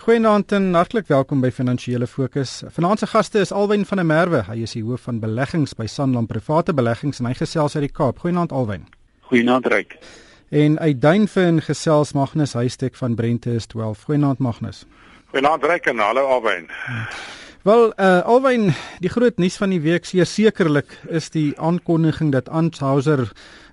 Goeienaand 0.00 0.52
en 0.56 0.74
hartlik 0.74 1.10
welkom 1.12 1.42
by 1.44 1.50
Finansiële 1.52 2.06
Fokus. 2.08 2.62
Vanaand 2.72 3.02
se 3.02 3.06
gaste 3.06 3.42
is 3.44 3.50
Alwyn 3.52 3.82
van 3.84 4.00
der 4.00 4.06
Merwe. 4.08 4.38
Hy 4.46 4.62
is 4.64 4.72
die 4.72 4.80
hoof 4.80 5.02
van 5.04 5.18
beleggings 5.20 5.74
by 5.76 5.84
Sanlam 5.92 6.24
Private 6.26 6.72
Beleggings 6.72 7.20
en 7.20 7.28
hy 7.28 7.34
gesels 7.36 7.76
uit 7.76 7.84
die 7.84 7.92
Kaap. 7.92 8.22
Goeienaand 8.24 8.54
Alwyn. 8.56 8.86
Goeienaand 9.28 9.68
Ryk. 9.68 9.98
En 10.48 10.78
uit 10.80 11.02
Duinfen 11.02 11.60
gesels 11.66 12.14
Magnus 12.16 12.56
Huystek 12.56 12.96
van 12.96 13.14
Brente 13.14 13.52
is 13.52 13.68
12. 13.68 14.06
Goeienaand 14.08 14.40
Magnus. 14.40 14.86
Goeienaand 15.34 15.68
Ryk 15.68 15.92
en 15.92 16.00
hallo 16.00 16.24
Alwyn. 16.32 16.70
Wel, 17.68 17.90
uh 18.00 18.22
Alwyn, 18.24 18.70
die 19.04 19.12
groot 19.12 19.36
nuus 19.36 19.60
van 19.60 19.68
die 19.68 19.82
week 19.84 20.08
sekerlik 20.08 20.96
is 21.12 21.28
die 21.28 21.52
aankondiging 21.60 22.32
dat 22.32 22.48
Anheuser 22.48 23.28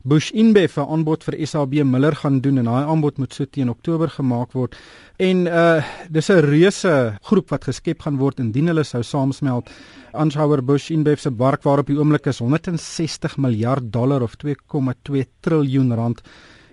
Bush 0.07 0.31
InBev 0.31 0.77
'n 0.79 0.87
aanbod 0.87 1.23
vir 1.27 1.35
SAB 1.43 1.73
Miller 1.83 2.15
gaan 2.15 2.39
doen 2.39 2.57
en 2.61 2.67
daai 2.69 2.85
aanbod 2.87 3.17
moet 3.19 3.33
so 3.33 3.45
teen 3.45 3.69
Oktober 3.69 4.07
gemaak 4.07 4.53
word. 4.55 4.75
En 5.19 5.37
uh 5.47 5.83
dis 6.09 6.29
'n 6.31 6.45
reuse 6.47 7.17
groep 7.21 7.49
wat 7.49 7.67
geskep 7.67 8.01
gaan 8.05 8.17
word 8.17 8.39
indien 8.39 8.67
hulle 8.67 8.85
sou 8.85 9.03
saamsmelt. 9.03 9.67
Anheuser 10.13 10.63
Bush 10.63 10.91
InBev 10.91 11.19
se 11.19 11.29
markwaarde 11.29 11.81
op 11.81 11.87
die 11.87 11.99
oomblik 11.99 12.25
is 12.27 12.39
160 12.39 13.37
miljard 13.37 13.91
dollar 13.91 14.21
of 14.21 14.37
2,2 14.37 15.25
triljoen 15.41 15.93
rand. 15.95 16.21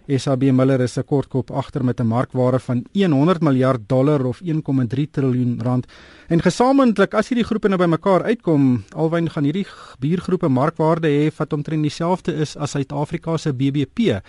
SAB 0.07 0.43
Miller 0.53 0.81
is 0.81 0.99
'n 0.99 1.05
kortkop 1.05 1.51
agter 1.51 1.85
met 1.85 2.01
'n 2.01 2.07
markwaarde 2.07 2.59
van 2.59 2.85
100 2.93 3.41
miljard 3.41 3.81
dollar 3.89 4.25
of 4.25 4.41
1,3 4.41 5.11
triljoen 5.11 5.61
rand. 5.63 5.87
En 6.29 6.41
gesamentlik 6.41 7.15
as 7.15 7.29
hierdie 7.29 7.45
groepe 7.45 7.69
nou 7.69 7.79
bymekaar 7.79 8.23
uitkom, 8.23 8.85
alwyn 8.95 9.31
gaan 9.31 9.45
hierdie 9.45 9.67
biergroepe 9.99 10.49
markwaarde 10.49 11.09
hê 11.09 11.31
wat 11.37 11.53
omtrent 11.53 11.83
dieselfde 11.83 12.35
is 12.35 12.57
as 12.57 12.71
Suid-Afrika 12.71 13.37
se 13.37 13.53
BBP. 13.53 14.21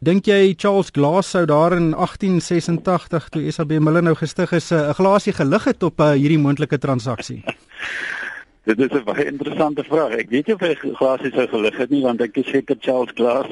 Dink 0.00 0.26
jy 0.26 0.54
Charles 0.56 0.90
Glass 0.90 1.30
sou 1.30 1.44
daar 1.46 1.72
in 1.72 1.94
1886 1.94 3.28
toe 3.28 3.50
SAB 3.50 3.70
Miller 3.78 4.02
nou 4.02 4.14
gestig 4.14 4.52
is 4.52 4.70
'n 4.72 4.94
glasie 4.94 5.32
gelig 5.32 5.64
het 5.64 5.82
op 5.82 6.00
uh, 6.00 6.10
hierdie 6.12 6.38
moontlike 6.38 6.78
transaksie? 6.78 7.44
Dit 8.66 8.78
is 8.78 8.90
'n 8.90 9.04
baie 9.04 9.24
interessante 9.26 9.84
vraag. 9.84 10.12
Ek 10.12 10.30
weet 10.30 10.46
nie 10.46 10.54
of 10.54 10.60
hy 10.60 10.74
glasie 10.74 11.30
sou 11.30 11.46
gelig 11.48 11.76
het 11.76 11.90
nie 11.90 12.02
want 12.02 12.20
ek 12.20 12.36
is 12.36 12.46
seker 12.46 12.76
Charles 12.80 13.12
Glass 13.14 13.48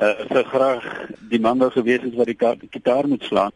uh, 0.00 0.14
sou 0.30 0.44
graag 0.44 0.86
die 1.30 1.40
man 1.40 1.58
wou 1.58 1.70
gewees 1.70 2.02
het 2.02 2.14
wat 2.14 2.30
die 2.30 2.70
gitaar 2.70 3.08
moet 3.08 3.24
slaan. 3.24 3.52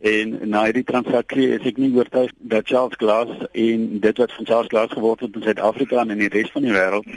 En 0.00 0.38
na 0.48 0.64
hierdie 0.64 0.86
transaksie 0.88 1.50
is 1.58 1.66
ek 1.68 1.76
nie 1.76 1.90
oortuig 1.92 2.32
dat 2.38 2.68
Charles 2.68 2.96
Glass 2.96 3.42
en 3.52 3.82
dit 4.00 4.22
wat 4.22 4.32
van 4.32 4.46
Charles 4.46 4.70
Glass 4.72 4.92
geword 4.96 5.20
het 5.20 5.34
in 5.36 5.42
Suid-Afrika 5.44 6.00
en 6.00 6.14
in 6.16 6.22
die 6.24 6.32
res 6.32 6.52
van 6.54 6.64
die 6.64 6.72
wêreld 6.72 7.08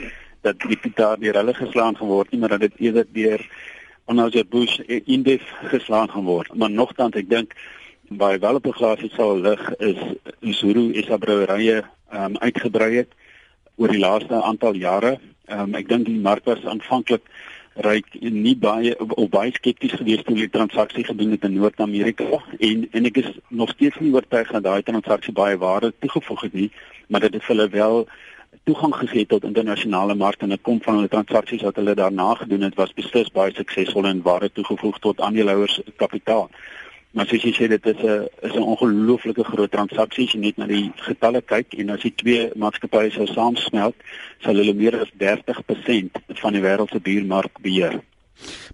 dat 0.44 0.60
die 0.60 0.76
gitaar 0.76 1.16
deur 1.16 1.38
hulle 1.40 1.54
geslaan 1.56 1.96
geword 1.96 2.30
het, 2.30 2.40
maar 2.40 2.52
dat 2.52 2.66
dit 2.66 2.82
eerder 2.88 3.06
deur 3.12 3.46
Anheuser 4.04 4.44
Busch 4.44 4.78
Indev 4.84 5.42
geslaan 5.72 6.10
geword. 6.12 6.52
Maar 6.54 6.70
nogtans 6.70 7.16
ek 7.16 7.30
dink 7.30 7.54
baie 8.12 8.38
wel 8.38 8.60
op 8.60 8.66
'n 8.66 8.76
glasie 8.76 9.10
sal 9.16 9.40
lig 9.40 9.62
is 9.80 10.00
Zulu 10.60 10.92
Isa 10.92 11.16
brouwerye 11.16 11.84
um, 12.12 12.36
uitgebrei 12.36 12.96
het 12.96 13.16
oor 13.76 13.88
die 13.88 13.98
laaste 13.98 14.42
aantal 14.42 14.74
jare. 14.74 15.18
Um, 15.48 15.74
ek 15.74 15.88
dink 15.88 16.04
die 16.06 16.20
mark 16.20 16.44
was 16.44 16.64
aanvanklik 16.64 17.24
ryk 17.74 18.06
nie 18.20 18.54
baie 18.56 18.94
of 18.98 19.28
baie 19.30 19.50
skepties 19.54 19.96
gewees 19.98 20.22
toe 20.22 20.36
die 20.38 20.50
transaksie 20.50 21.04
gedoen 21.04 21.30
het 21.34 21.44
in 21.44 21.56
Noord-Amerika 21.58 22.38
en 22.58 22.86
en 22.90 23.08
ek 23.10 23.16
is 23.16 23.30
nog 23.48 23.70
steeds 23.74 23.98
nie 23.98 24.12
oortuig 24.14 24.52
dat 24.52 24.62
daai 24.62 24.82
transaksie 24.82 25.34
baie 25.34 25.58
waarde 25.58 25.92
toegevoeg 25.98 26.46
het 26.46 26.52
nie, 26.52 26.70
maar 27.08 27.20
dit 27.20 27.34
het 27.34 27.46
hulle 27.50 27.68
wel 27.68 28.06
toegang 28.64 28.94
gegee 28.94 29.26
tot 29.26 29.44
internasionale 29.44 30.14
markte 30.14 30.46
en 30.46 30.54
dit 30.54 30.62
kom 30.62 30.78
van 30.82 30.94
hulle 30.94 31.08
transaksies 31.08 31.62
wat 31.66 31.76
hulle 31.76 31.94
daarna 31.94 32.34
gedoen 32.34 32.62
het 32.68 32.78
was 32.78 32.94
beslis 32.94 33.32
baie 33.34 33.52
suksesvol 33.54 34.06
en 34.06 34.22
waarde 34.22 34.52
toegevoeg 34.52 34.98
tot 34.98 35.20
aandeelhouers 35.20 35.80
kapitaal. 35.96 36.50
Maar 37.14 37.28
soos 37.30 37.44
jy 37.46 37.52
sê 37.54 37.68
dit 37.70 37.86
is 37.86 38.00
'n 38.02 38.26
is 38.42 38.54
'n 38.54 38.68
ongelooflike 38.72 39.44
groot 39.44 39.70
transaksie 39.70 40.24
as 40.26 40.32
jy 40.32 40.40
net 40.40 40.56
na 40.58 40.66
die 40.66 40.92
getalle 40.96 41.42
kyk 41.42 41.74
en 41.78 41.90
as 41.90 42.02
die 42.02 42.14
twee 42.14 42.50
maatskappye 42.56 43.10
sou 43.10 43.26
saamsmelt, 43.26 43.94
sal 44.42 44.56
hulle 44.56 44.74
meer 44.74 45.00
as 45.00 45.10
30% 45.18 46.10
van 46.42 46.52
die 46.52 46.62
wêreld 46.62 46.90
se 46.90 47.00
biermark 47.00 47.60
beheer. 47.62 48.00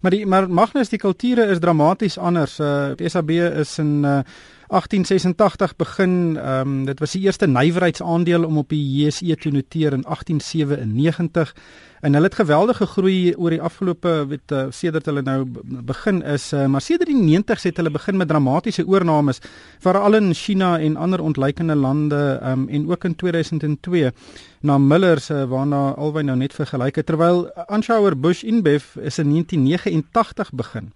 Maar 0.00 0.10
die 0.10 0.26
maar 0.26 0.48
Magnus 0.48 0.88
die 0.88 0.98
kulture 0.98 1.50
is 1.50 1.58
dramaties 1.58 2.18
anders. 2.18 2.58
Uh 2.60 2.94
SAB 2.96 3.30
is 3.30 3.78
in 3.78 4.04
uh 4.04 4.22
1886 4.70 5.76
begin. 5.76 6.36
Ehm 6.36 6.68
um, 6.68 6.84
dit 6.84 6.98
was 6.98 7.12
die 7.12 7.22
eerste 7.22 7.46
nywerheidsaandeel 7.46 8.44
om 8.44 8.58
op 8.58 8.68
die 8.68 8.82
JSE 9.04 9.36
te 9.36 9.50
noteer 9.50 9.92
in 9.92 10.02
1897 10.02 11.54
en 12.00 12.14
hulle 12.14 12.28
het 12.30 12.38
geweldig 12.38 12.78
gegroei 12.80 13.34
oor 13.36 13.52
die 13.52 13.60
afgelope 13.60 14.12
weet 14.30 14.52
uh, 14.56 14.62
sedert 14.72 15.08
hulle 15.10 15.22
nou 15.22 15.42
begin 15.88 16.22
is 16.22 16.52
uh, 16.56 16.64
maar 16.66 16.80
sedert 16.80 17.10
die 17.10 17.18
90s 17.18 17.66
het 17.68 17.80
hulle 17.80 17.92
begin 17.92 18.16
met 18.16 18.28
dramatiese 18.28 18.86
oornames 18.86 19.42
veral 19.84 20.16
in 20.16 20.32
China 20.34 20.78
en 20.78 20.96
ander 20.96 21.20
ontleikende 21.20 21.74
lande 21.74 22.40
um, 22.42 22.68
en 22.68 22.88
ook 22.88 23.04
in 23.04 23.16
2002 23.16 24.12
na 24.60 24.78
Millers 24.78 25.30
uh, 25.30 25.44
waarna 25.44 25.90
albei 25.96 26.24
nou 26.24 26.38
net 26.40 26.56
vergelyk 26.56 27.02
het 27.02 27.06
terwyl 27.06 27.48
Anheuser 27.66 28.16
Busch 28.16 28.44
InBev 28.44 28.96
is 28.96 29.18
in 29.18 29.34
1989 29.36 30.52
begin 30.52 30.92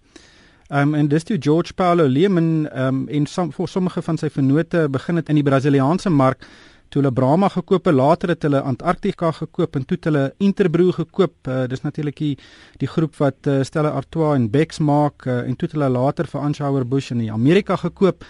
Um 0.72 0.94
en 0.94 1.08
dis 1.08 1.24
toe 1.24 1.36
George 1.40 1.74
Paulo 1.74 2.06
Lehman 2.08 2.68
um 2.72 3.08
en 3.08 3.26
som, 3.26 3.50
vir 3.52 3.68
sommige 3.68 4.02
van 4.02 4.16
sy 4.16 4.30
vennote 4.32 4.86
begin 4.88 5.20
het 5.20 5.28
in 5.28 5.36
die 5.36 5.44
Brasiliaanse 5.44 6.08
mark 6.08 6.46
toe 6.88 7.02
hulle 7.02 7.12
Brahma 7.12 7.50
gekoop 7.52 7.84
het 7.90 7.94
later 7.94 8.32
het 8.32 8.46
hulle 8.46 8.62
Antarktika 8.64 9.32
gekoop 9.32 9.76
en 9.76 9.84
toe 9.84 9.98
het 9.98 10.08
hulle 10.08 10.24
Interbrew 10.38 10.92
gekoop. 10.94 11.34
Uh, 11.48 11.66
dis 11.68 11.82
natuurlik 11.84 12.16
die 12.16 12.32
die 12.80 12.88
groep 12.88 13.18
wat 13.20 13.50
uh, 13.50 13.60
Stella 13.66 13.92
Artois 13.92 14.38
en 14.38 14.48
Beck's 14.50 14.80
maak 14.80 15.26
uh, 15.26 15.42
en 15.42 15.56
toe 15.56 15.68
het 15.68 15.76
hulle 15.76 15.90
later 15.90 16.30
vir 16.30 16.40
Anheuser 16.40 16.88
Busch 16.88 17.12
in 17.12 17.26
Amerika 17.30 17.76
gekoop. 17.76 18.24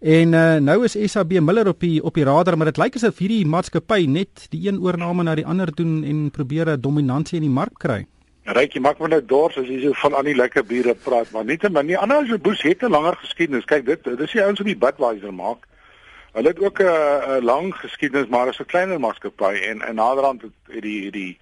En 0.00 0.34
uh, 0.34 0.56
nou 0.58 0.82
is 0.84 0.98
SAB 1.12 1.38
Miller 1.40 1.68
op 1.68 1.80
die 1.80 2.02
op 2.02 2.14
die 2.14 2.26
radar 2.26 2.56
maar 2.56 2.72
dit 2.72 2.82
lyk 2.82 2.98
asof 2.98 3.22
hierdie 3.22 3.46
maatskappy 3.46 4.06
net 4.10 4.48
die 4.50 4.66
een 4.66 4.82
oorneem 4.82 5.22
na 5.22 5.38
die 5.38 5.46
ander 5.46 5.70
doen 5.70 6.02
en 6.04 6.30
probeer 6.30 6.74
'n 6.74 6.80
dominansie 6.80 7.38
in 7.38 7.46
die 7.46 7.56
mark 7.62 7.78
kry 7.78 8.06
Rykie 8.46 8.80
maak 8.80 9.00
my 9.02 9.08
nou 9.10 9.22
dors 9.26 9.56
as 9.58 9.66
jy 9.66 9.80
so 9.82 9.96
van 9.98 10.14
aan 10.14 10.28
die 10.28 10.36
lekker 10.38 10.62
biere 10.62 10.94
praat, 10.94 11.30
maar 11.34 11.44
nie 11.44 11.56
te 11.58 11.70
min 11.70 11.88
nie. 11.88 11.96
Anders 11.98 12.30
as 12.30 12.42
Boes 12.42 12.62
het 12.62 12.82
'n 12.82 12.90
langer 12.94 13.16
geskiedenis. 13.16 13.64
Kyk, 13.64 13.86
dit 13.86 14.04
dis 14.04 14.32
die 14.32 14.42
ouens 14.42 14.58
wat 14.58 14.66
die 14.66 14.76
Budweiser 14.84 15.34
maak. 15.34 15.66
Hulle 16.32 16.48
het 16.48 16.60
ook 16.60 16.78
'n 16.80 17.42
lang 17.42 17.74
geskiedenis, 17.74 18.28
maar 18.28 18.48
is 18.48 18.60
'n 18.60 18.70
kleiner 18.70 19.00
maatskappy 19.00 19.54
en 19.70 19.82
in 19.88 19.94
naderhand 19.94 20.42
het 20.42 20.82
die 20.82 21.10
die 21.10 21.38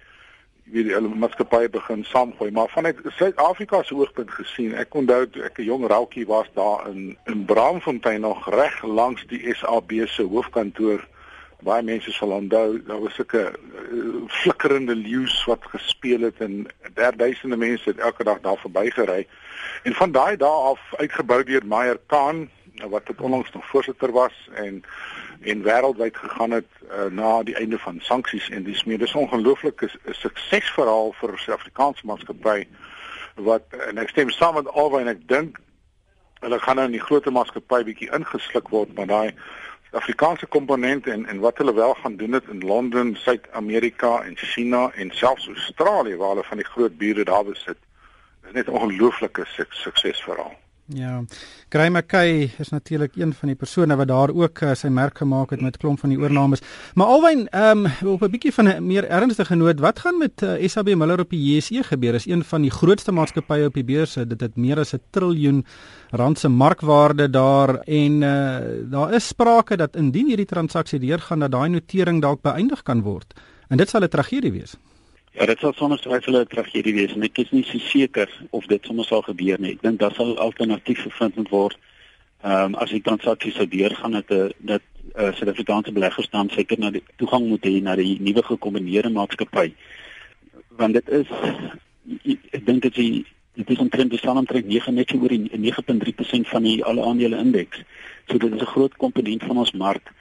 wie 0.63 0.83
die 0.83 0.93
hele 0.93 1.07
maatskappy 1.07 1.69
begin 1.69 2.03
saamgooi, 2.03 2.51
maar 2.51 2.69
vanuit 2.69 2.97
Suid-Afrika 3.03 3.83
se 3.83 3.95
oogpunt 3.95 4.31
gesien, 4.31 4.73
ek 4.73 4.95
onthou 4.95 5.27
ek 5.43 5.59
'n 5.59 5.63
jong 5.63 5.87
roukie 5.87 6.25
was 6.25 6.47
daar 6.53 6.89
in 6.89 7.17
in 7.25 7.45
Braamfontein 7.45 8.21
nog 8.21 8.49
reg 8.49 8.83
langs 8.83 9.25
die 9.27 9.53
SAB 9.53 9.91
se 10.07 10.23
hoofkantoor 10.23 11.07
baie 11.63 11.83
mense 11.83 12.11
sal 12.11 12.31
onthou 12.31 12.81
daar 12.87 13.01
was 13.01 13.15
sulke 13.15 13.43
uh, 13.91 14.03
flikkerende 14.27 14.95
leeu's 14.95 15.45
wat 15.45 15.63
gespeel 15.71 16.21
het 16.21 16.39
en 16.39 16.65
derduisende 16.93 17.57
mense 17.57 17.89
het 17.89 17.97
elke 17.97 18.23
dag 18.23 18.39
daar 18.41 18.57
verbygery. 18.57 19.27
En 19.83 19.93
van 19.93 20.11
daai 20.11 20.37
dae 20.37 20.61
af 20.71 20.79
uitgebou 20.97 21.43
deur 21.43 21.65
Meyer 21.65 21.99
Kahn 22.07 22.49
wat 22.89 23.05
dit 23.05 23.21
onlangs 23.21 23.51
nog 23.51 23.65
voorsitter 23.65 24.11
was 24.11 24.49
en 24.53 24.83
en 25.41 25.61
wêreldwyd 25.63 26.17
gegaan 26.17 26.51
het 26.51 26.67
uh, 26.81 27.05
na 27.11 27.43
die 27.43 27.55
einde 27.55 27.77
van 27.79 27.99
sanksies 28.01 28.49
en 28.49 28.63
dis 28.63 28.83
meer. 28.83 28.97
Dis 28.97 29.13
ongelooflike 29.13 29.89
suksesverhaal 30.11 31.13
vir 31.19 31.37
Suid-Afrikaanse 31.37 32.05
maatskappy 32.05 32.65
wat 33.35 33.63
en 33.89 33.97
ek 33.97 34.09
stem 34.09 34.29
saam 34.31 34.55
met 34.55 34.71
albei 34.71 35.03
en 35.03 35.11
ek 35.11 35.27
dink 35.27 35.59
hulle 36.45 36.59
gaan 36.59 36.79
nou 36.79 36.85
in 36.87 36.95
die 36.95 37.03
groot 37.03 37.27
maatskappy 37.31 37.83
bietjie 37.83 38.11
ingesluk 38.15 38.69
word 38.73 38.93
maar 38.95 39.09
daai 39.11 39.31
Afrikaanse 39.95 40.45
komponente 40.45 41.11
en 41.11 41.25
en 41.25 41.39
wat 41.39 41.57
hulle 41.57 41.73
wel 41.73 41.93
gaan 41.93 42.15
doen 42.15 42.31
het 42.31 42.43
in 42.51 42.59
Londen, 42.59 43.15
Suid-Amerika 43.15 44.21
en 44.21 44.37
China 44.37 44.91
en 44.91 45.11
selfs 45.11 45.47
Australië 45.47 46.15
waar 46.15 46.29
hulle 46.29 46.43
van 46.43 46.57
die 46.57 46.65
groot 46.65 46.97
bure 46.97 47.23
daar 47.23 47.43
besit. 47.43 47.77
Dit 48.41 48.49
is 48.49 48.51
net 48.51 48.67
'n 48.67 48.71
ongelooflike 48.71 49.45
suksesverhaal. 49.69 50.64
Ja. 50.87 51.23
Graham 51.69 51.97
McKay 51.97 52.51
is 52.57 52.69
natuurlik 52.69 53.15
een 53.15 53.33
van 53.33 53.47
die 53.47 53.57
persone 53.57 53.95
wat 53.95 54.07
daar 54.07 54.29
ook 54.29 54.59
uh, 54.61 54.73
sy 54.77 54.87
merk 54.87 55.17
gemaak 55.17 55.49
het 55.49 55.61
met 55.61 55.77
klomp 55.81 55.99
van 55.99 56.11
die 56.13 56.19
oornames. 56.19 56.61
Maar 56.93 57.07
alwyn, 57.07 57.47
ehm 57.49 57.85
um, 57.85 58.11
op 58.13 58.21
'n 58.21 58.29
bietjie 58.29 58.53
van 58.53 58.67
'n 58.67 58.85
meer 58.85 59.07
ernstige 59.09 59.55
noot, 59.55 59.79
wat 59.79 59.99
gaan 59.99 60.17
met 60.17 60.41
uh, 60.41 60.63
eh, 60.63 60.69
SAB 60.69 60.93
Miller 60.93 61.19
op 61.19 61.29
die 61.29 61.55
JSE 61.55 61.83
gebeur? 61.83 62.13
Is 62.13 62.27
een 62.27 62.43
van 62.43 62.61
die 62.61 62.71
grootste 62.71 63.11
maatskappye 63.11 63.65
op 63.65 63.73
die 63.73 63.83
beurs. 63.83 64.13
Dit 64.13 64.41
het 64.41 64.55
meer 64.55 64.79
as 64.79 64.93
'n 64.93 65.01
triljoen 65.09 65.65
rand 66.09 66.39
se 66.39 66.47
markwaarde 66.47 67.29
daar 67.29 67.75
en 67.75 68.21
uh, 68.21 68.57
daar 68.89 69.13
is 69.13 69.27
sprake 69.27 69.77
dat 69.77 69.95
indien 69.95 70.27
hierdie 70.27 70.45
transaksie 70.45 70.99
deurgaan 70.99 71.39
dat 71.39 71.51
daai 71.51 71.69
notering 71.69 72.21
dalk 72.21 72.41
beëindig 72.41 72.83
kan 72.83 73.01
word. 73.01 73.33
En 73.67 73.77
dit 73.77 73.89
sal 73.89 74.01
'n 74.01 74.07
tragedie 74.07 74.51
wees. 74.51 74.77
Ja, 75.35 75.45
dit 75.45 75.59
sal 75.59 75.73
sonder 75.75 75.99
twyfel 75.99 76.37
'n 76.39 76.47
tragedie 76.47 76.93
wees 76.95 77.13
en 77.13 77.23
ek 77.23 77.37
is 77.37 77.51
nie 77.51 77.63
so 77.63 77.77
seker 77.77 78.29
of 78.51 78.65
dit 78.71 78.85
sommer 78.85 79.05
sal 79.05 79.21
gebeur 79.21 79.59
nie. 79.59 79.71
Ek 79.71 79.81
dink 79.81 79.99
daar 79.99 80.13
sal 80.15 80.37
alternatief 80.39 81.01
gevind 81.01 81.35
moet 81.35 81.49
word. 81.49 81.77
Ehm 82.41 82.63
um, 82.63 82.75
as 82.75 82.89
die 82.89 83.01
transaksie 83.01 83.51
sou 83.51 83.67
deurgaan 83.67 84.11
dat 84.11 84.29
'n 84.29 84.33
eh, 84.33 84.49
dat 84.59 84.81
uh, 85.19 85.33
Suid-Afrikaanse 85.35 85.91
beleggers 85.91 86.29
dan 86.29 86.49
seker 86.49 86.79
na 86.79 86.91
die 86.91 87.03
toegang 87.17 87.47
moet 87.47 87.65
hê 87.65 87.81
na 87.81 87.95
die 87.95 88.17
nuwe 88.21 88.43
gekombineerde 88.43 89.09
maatskappy. 89.09 89.73
Want 90.69 90.93
dit 90.93 91.09
is 91.09 91.27
ek 92.51 92.65
dink 92.65 92.81
dit 92.81 92.97
is 92.97 93.23
dit 93.53 93.69
is 93.69 93.77
omtrent 93.77 94.09
die 94.09 94.19
staan 94.19 94.37
omtrent 94.37 94.65
9 94.67 94.93
net 94.93 95.13
oor 95.13 95.27
die 95.27 95.49
9.3% 95.51 96.47
van 96.47 96.63
die 96.63 96.83
alle 96.83 97.03
aandele 97.03 97.37
indeks. 97.37 97.83
So 98.27 98.37
dit 98.37 98.53
is 98.53 98.61
'n 98.61 98.73
groot 98.75 98.95
komponent 98.95 99.43
van 99.43 99.57
ons 99.57 99.71
mark. 99.71 100.13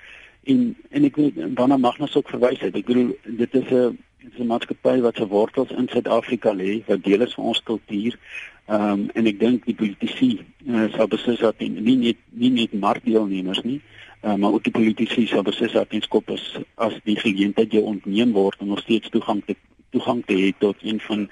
En 0.44 0.76
en 0.90 1.04
ek 1.04 1.16
wil 1.16 1.30
daarna 1.34 1.76
Magnus 1.76 2.16
ook 2.16 2.28
verwys 2.28 2.60
het. 2.60 2.76
Ek 2.76 2.86
bedoel 2.86 3.16
dit 3.22 3.54
is 3.54 3.70
'n 3.70 3.98
dit 4.24 4.32
is 4.32 4.40
'n 4.40 4.46
maatskappy 4.46 5.00
wat 5.00 5.16
se 5.16 5.26
wortels 5.26 5.70
in 5.70 5.88
Suid-Afrika 5.88 6.54
lê, 6.54 6.82
wat 6.86 7.04
deel 7.04 7.20
is 7.20 7.34
van 7.34 7.44
ons 7.44 7.62
kultuur. 7.62 8.18
Ehm 8.66 8.90
um, 8.90 9.10
en 9.12 9.26
ek 9.26 9.40
dink 9.40 9.64
die 9.64 9.74
politici 9.74 10.40
uh, 10.66 10.92
sal 10.92 11.08
beslis 11.08 11.40
dat 11.40 11.58
nie 11.58 11.68
nie 11.68 11.96
net 11.96 12.16
nie 12.30 12.50
net 12.50 12.72
markdeelnemers 12.72 13.60
nie, 13.62 13.80
uh, 14.22 14.34
maar 14.34 14.52
ook 14.52 14.64
die 14.64 14.72
politici 14.72 15.26
sal 15.26 15.42
beslis 15.42 15.72
dat 15.72 15.92
nie 15.92 16.00
skop 16.00 16.30
as 16.30 16.44
as 16.74 16.94
die 17.04 17.16
geleentheid 17.20 17.72
jou 17.72 17.82
ontneem 17.84 18.32
word 18.32 18.56
om 18.64 18.72
nog 18.72 18.80
steeds 18.80 19.10
toegang 19.12 19.42
te 19.44 19.56
toegang 19.92 20.22
te 20.24 20.34
hê 20.34 20.52
tot 20.58 20.76
een 20.80 21.00
van 21.00 21.28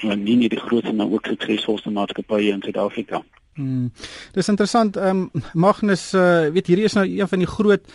van 0.00 0.22
nie 0.22 0.36
net 0.36 0.52
die 0.52 0.60
grootste 0.60 0.92
maar 0.92 1.08
ook 1.10 1.26
suksesvolste 1.26 1.90
maatskappye 1.90 2.52
in 2.52 2.62
Suid-Afrika. 2.62 3.22
Hmm. 3.56 3.88
Dis 4.36 4.48
interessant. 4.52 4.96
Ehm 4.96 5.28
um, 5.32 5.42
Magnus, 5.54 6.12
uh, 6.12 6.50
weet 6.52 6.66
hierdie 6.66 6.84
is 6.84 6.98
nou 6.98 7.06
een 7.08 7.28
van 7.28 7.38
die 7.38 7.48
groot 7.48 7.88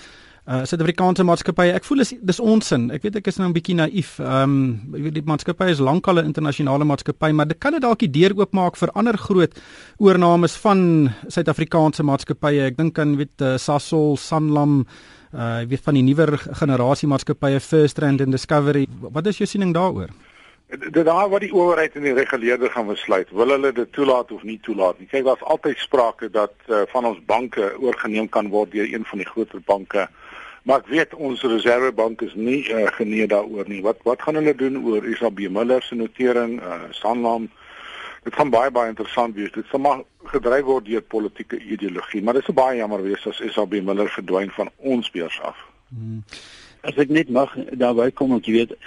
uh 0.50 0.64
Suid-Afrikaanse 0.66 1.22
maatskappye. 1.28 1.76
Ek 1.78 1.86
voel 1.86 2.02
dis 2.02 2.16
dis 2.18 2.40
onsin. 2.42 2.88
Ek 2.96 3.04
weet 3.06 3.20
ek 3.20 3.28
is 3.30 3.38
nou 3.38 3.48
'n 3.50 3.54
bietjie 3.54 3.76
naïef. 3.78 4.18
Ehm 4.20 4.56
um, 4.94 5.12
die 5.14 5.22
maatskappy 5.22 5.70
is 5.70 5.80
lankal 5.80 6.18
'n 6.18 6.26
internasionale 6.26 6.84
maatskappy, 6.84 7.32
maar 7.32 7.48
dit 7.48 7.60
kan 7.60 7.74
dit 7.74 7.82
dalk 7.82 8.00
die 8.00 8.10
deur 8.10 8.34
oopmaak 8.34 8.76
vir 8.76 8.90
ander 8.96 9.18
groot 9.18 9.54
oornames 10.00 10.56
van 10.58 11.14
Suid-Afrikaanse 11.28 12.04
maatskappye. 12.04 12.66
Ek 12.66 12.78
dink 12.78 12.98
aan 13.00 13.18
weet 13.18 13.42
uh, 13.42 13.58
Sasol, 13.58 14.18
Sanlam, 14.18 14.86
uh 15.34 15.62
weet 15.70 15.84
van 15.84 15.94
die 15.94 16.04
nuwer 16.04 16.38
generasie 16.38 17.08
maatskappye 17.08 17.60
FirstRand 17.60 18.22
en 18.22 18.32
Discovery. 18.32 18.88
Wat 19.00 19.28
is 19.28 19.38
jou 19.38 19.48
siening 19.48 19.74
daaroor? 19.74 20.10
Dit 20.72 21.06
daar 21.06 21.30
wat 21.30 21.42
die 21.42 21.54
owerheid 21.54 21.96
en 21.96 22.02
die 22.02 22.14
reguleerder 22.14 22.70
gaan 22.72 22.88
besluit, 22.88 23.30
wil 23.32 23.50
hulle 23.50 23.72
dit 23.72 23.92
toelaat 23.92 24.32
of 24.32 24.44
nie 24.44 24.60
toelaat 24.64 25.00
nie. 25.00 25.08
Kyk, 25.12 25.26
daar's 25.26 25.44
altyd 25.44 25.78
sprake 25.78 26.30
dat 26.32 26.54
uh, 26.68 26.82
van 26.88 27.06
ons 27.06 27.20
banke 27.26 27.74
oorgeneem 27.78 28.30
kan 28.30 28.48
word 28.50 28.72
deur 28.72 28.88
een 28.88 29.06
van 29.06 29.20
die 29.20 29.28
groter 29.28 29.60
banke. 29.66 30.08
Maar 30.62 30.84
ek 30.84 30.92
weet 30.94 31.14
ons 31.18 31.42
Reservebank 31.42 32.22
is 32.22 32.34
nie 32.38 32.62
uh, 32.70 32.86
genee 32.94 33.26
daaroor 33.28 33.66
nie. 33.70 33.82
Wat 33.82 34.04
wat 34.06 34.22
gaan 34.22 34.38
hulle 34.38 34.54
doen 34.56 34.78
oor 34.86 35.06
Isabie 35.10 35.50
Miller 35.50 35.82
se 35.82 35.96
notering, 35.98 36.60
uh, 36.62 36.84
Sanlam? 36.94 37.48
Dit 38.22 38.36
gaan 38.38 38.54
baie 38.54 38.70
baie 38.70 38.92
interessant 38.94 39.34
wees. 39.36 39.50
Dit 39.56 39.66
sal 39.72 39.82
maar 39.82 40.04
gedryf 40.30 40.68
word 40.68 40.86
deur 40.86 41.02
politieke 41.02 41.58
ideologie, 41.58 42.22
maar 42.22 42.38
dit 42.38 42.46
sou 42.46 42.54
baie 42.54 42.78
jammer 42.78 43.02
wees 43.02 43.26
as 43.26 43.42
Isabie 43.42 43.82
Miller 43.82 44.12
verdwyn 44.14 44.54
van 44.54 44.70
ons 44.78 45.10
beurs 45.16 45.40
af. 45.42 45.58
Hmm. 45.90 46.22
As 46.86 47.02
ek 47.02 47.10
net 47.10 47.34
mag 47.34 47.58
daarby 47.82 48.12
kom, 48.14 48.38
ek 48.38 48.52
weet 48.54 48.78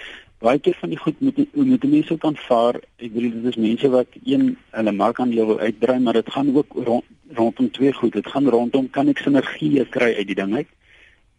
baie 0.44 0.62
keer 0.62 0.78
van 0.78 0.94
die 0.94 1.00
goed 1.00 1.18
moet 1.26 1.42
moet 1.58 1.88
mense 1.90 2.14
ook 2.14 2.28
aanvaar. 2.30 2.78
Ek 3.02 3.10
bedoel 3.10 3.34
dit 3.40 3.50
is 3.50 3.60
mense 3.66 3.90
wat 3.90 4.14
een 4.22 4.54
hulle 4.78 4.94
mark 4.94 5.18
aan 5.18 5.34
jou 5.34 5.58
uitbrei, 5.58 5.98
maar 5.98 6.20
dit 6.20 6.30
gaan 6.30 6.54
ook 6.54 6.78
rond, 6.86 7.10
rondom 7.34 7.74
twee 7.74 7.92
goed. 7.98 8.14
Dit 8.14 8.30
gaan 8.30 8.46
rondom 8.46 8.86
kan 8.94 9.10
ek 9.10 9.26
sinergie 9.26 9.82
kry 9.90 10.14
uit 10.14 10.30
die 10.30 10.38
ding 10.38 10.54
uit 10.54 10.70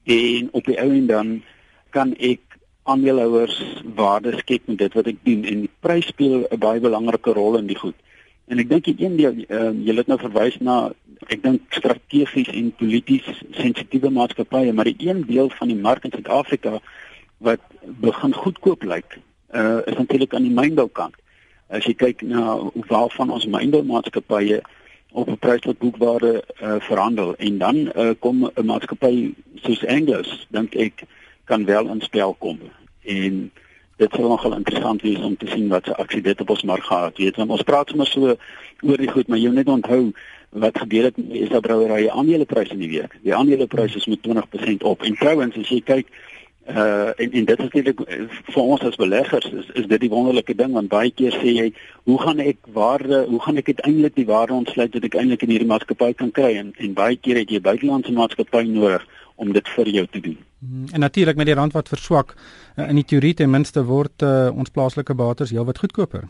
en 0.05 0.49
op 0.51 0.65
die 0.65 0.79
ou 0.81 0.89
en 0.93 1.07
dan 1.07 1.29
kan 1.89 2.13
ek 2.17 2.41
aandeelhouers 2.85 3.83
waarde 3.95 4.37
skep 4.37 4.67
met 4.69 4.77
dit 4.77 4.93
wat 4.93 5.07
ek 5.09 5.21
doen 5.25 5.43
en 5.43 5.63
die 5.65 5.71
prys 5.81 6.07
speel 6.13 6.45
'n 6.45 6.59
baie 6.59 6.79
belangrike 6.79 7.33
rol 7.33 7.57
in 7.57 7.67
die 7.67 7.79
goed. 7.79 7.95
En 8.47 8.59
ek 8.59 8.69
dink 8.69 8.87
een 8.87 9.15
deel 9.17 9.41
uh, 9.49 9.71
jy 9.73 9.95
het 9.97 10.07
nou 10.07 10.19
verwys 10.21 10.59
na 10.61 10.91
ek 11.33 11.41
dink 11.41 11.61
strategies 11.73 12.51
en 12.53 12.73
polities 12.77 13.25
sensitiewe 13.57 14.09
maatskappye, 14.09 14.73
maar 14.73 14.85
die 14.85 15.07
een 15.07 15.25
deel 15.25 15.49
van 15.49 15.67
die 15.67 15.77
mark 15.77 16.03
in 16.05 16.13
Suid-Afrika 16.13 16.79
wat 17.37 17.61
begin 17.81 18.33
goedkoop 18.33 18.83
lyk, 18.83 19.17
uh, 19.53 19.81
is 19.85 19.97
natuurlik 19.97 20.33
aan 20.33 20.45
die 20.45 20.53
mynboukant. 20.53 21.15
As 21.73 21.85
jy 21.89 21.95
kyk 21.97 22.21
na 22.21 22.59
waarvan 22.87 23.33
ons 23.33 23.49
mynboumaatskappye 23.49 24.61
op 25.15 25.29
'n 25.29 25.37
prys 25.39 25.61
tot 25.61 25.77
boekwaarde 25.77 26.43
uh, 26.61 26.75
verhandel. 26.79 27.35
En 27.35 27.57
dan 27.57 27.75
uh, 27.75 28.09
kom 28.19 28.51
'n 28.53 28.65
maatskappy 28.65 29.33
soos 29.55 29.85
Angus 29.85 30.47
dink 30.49 30.75
ek 30.75 31.03
kan 31.43 31.65
wel 31.65 31.87
in 31.87 32.01
spel 32.01 32.35
kom. 32.39 32.59
En 33.03 33.51
dit 33.95 34.11
sal 34.11 34.27
nogal 34.27 34.55
interessant 34.55 35.01
wees 35.01 35.19
om 35.19 35.37
te 35.37 35.47
sien 35.47 35.67
wat 35.67 35.85
se 35.85 35.95
aksie 35.95 36.21
dit 36.21 36.41
op 36.41 36.49
ons 36.49 36.63
mark 36.63 36.83
gehad 36.83 37.17
weet 37.17 37.35
want 37.35 37.49
ons 37.49 37.63
praat 37.63 37.87
sommer 37.87 38.07
so 38.07 38.35
oor 38.81 38.97
die 38.97 39.11
goed 39.11 39.27
maar 39.27 39.37
jy 39.37 39.47
moet 39.47 39.63
net 39.63 39.71
onthou 39.75 40.11
wat 40.49 40.77
gebeur 40.77 41.03
het 41.03 41.17
is 41.29 41.49
dat 41.49 41.61
brouwerye 41.61 42.11
aandelepryse 42.11 42.71
in 42.71 42.79
die 42.79 42.89
week. 42.89 43.17
Die 43.23 43.35
aandelepryse 43.35 43.97
is 43.97 44.05
met 44.05 44.19
20% 44.27 44.83
op. 44.87 45.03
En 45.03 45.15
trouens 45.19 45.57
as 45.57 45.69
jy 45.69 45.81
kyk 45.83 46.07
Uh 46.69 47.11
en 47.21 47.31
en 47.31 47.45
dit 47.45 47.57
is 47.57 47.63
natuurlik 47.63 47.99
eh, 47.99 48.23
vir 48.53 48.61
ons 48.61 48.81
as 48.81 48.95
beleggers 48.95 49.45
is 49.51 49.65
is 49.73 49.85
dit 49.85 49.99
die 50.01 50.09
wonderlike 50.09 50.55
ding 50.55 50.71
want 50.73 50.89
baie 50.89 51.11
keer 51.11 51.35
sê 51.37 51.51
jy 51.53 51.65
hoe 52.09 52.17
gaan 52.21 52.39
ek 52.39 52.57
waarde 52.73 53.19
hoe 53.29 53.41
gaan 53.41 53.61
ek 53.61 53.67
uiteindelik 53.67 54.15
die 54.15 54.25
waarde 54.25 54.53
ontsluit 54.53 54.93
wat 54.97 55.03
ek 55.05 55.17
eintlik 55.19 55.45
in 55.45 55.53
hierdie 55.53 55.69
maatskappy 55.69 56.13
kan 56.13 56.31
kry 56.31 56.55
en 56.57 56.73
en 56.77 56.97
baie 56.97 57.19
keer 57.21 57.37
het 57.37 57.53
jy 57.53 57.61
buitelandse 57.61 58.15
maatskappy 58.17 58.63
nodig 58.65 59.05
om 59.35 59.53
dit 59.53 59.69
vir 59.75 59.91
jou 59.99 60.05
te 60.07 60.19
doen. 60.19 60.37
Hmm, 60.59 60.87
en 60.91 60.99
natuurlik 60.99 61.35
met 61.35 61.45
die 61.45 61.55
rand 61.55 61.77
wat 61.77 61.91
verswak 61.91 62.33
uh, 62.33 62.89
in 62.89 62.95
die 62.95 63.05
teorie 63.05 63.33
ten 63.33 63.49
minste 63.49 63.83
word 63.85 64.25
uh, 64.25 64.49
ons 64.55 64.73
plaaslike 64.73 65.13
bates 65.13 65.53
heelwat 65.53 65.83
goedkoper. 65.83 66.25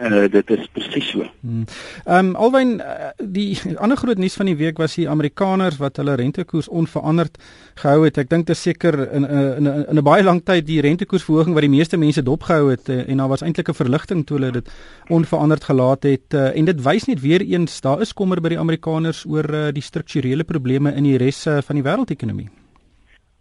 Uh, 0.00 0.24
dit 0.32 0.50
is 0.50 0.68
presies 0.72 1.10
so. 1.12 1.26
Hmm. 1.40 1.64
Ehm 2.04 2.30
um, 2.30 2.36
alwen 2.36 2.78
uh, 2.80 3.10
die 3.20 3.58
ander 3.82 3.98
groot 4.00 4.18
nuus 4.18 4.36
van 4.38 4.48
die 4.48 4.56
week 4.56 4.78
was 4.80 4.94
die 4.96 5.08
Amerikaners 5.08 5.76
wat 5.76 6.00
hulle 6.00 6.14
rentekoers 6.16 6.68
onveranderd 6.68 7.36
gehou 7.82 8.06
het. 8.06 8.18
Ek 8.18 8.30
dink 8.30 8.46
dit 8.48 8.56
is 8.56 8.62
seker 8.62 8.96
in 9.12 9.28
in 9.28 9.66
in 9.66 9.98
'n 9.98 10.04
baie 10.04 10.24
lang 10.24 10.40
tyd 10.44 10.66
die 10.66 10.80
rentekoersverhoging 10.80 11.54
wat 11.54 11.66
die 11.68 11.76
meeste 11.76 12.00
mense 12.00 12.22
dopgehou 12.22 12.70
het 12.70 12.88
uh, 12.88 13.08
en 13.08 13.16
daar 13.16 13.28
was 13.28 13.42
eintlik 13.42 13.68
'n 13.68 13.80
verligting 13.82 14.24
toe 14.26 14.38
hulle 14.38 14.52
dit 14.52 14.70
onveranderd 15.08 15.64
gelaat 15.64 16.02
het 16.02 16.34
uh, 16.34 16.56
en 16.56 16.64
dit 16.64 16.82
wys 16.82 17.04
net 17.04 17.20
weer 17.20 17.42
eens 17.42 17.80
daar 17.80 18.00
is 18.00 18.14
kommer 18.14 18.40
by 18.40 18.48
die 18.48 18.58
Amerikaners 18.58 19.26
oor 19.26 19.44
uh, 19.44 19.68
die 19.72 19.84
strukturele 19.84 20.44
probleme 20.44 20.94
in 20.94 21.04
die 21.04 21.18
res 21.18 21.46
uh, 21.46 21.60
van 21.60 21.76
die 21.76 21.84
wêreldekonomie. 21.84 22.48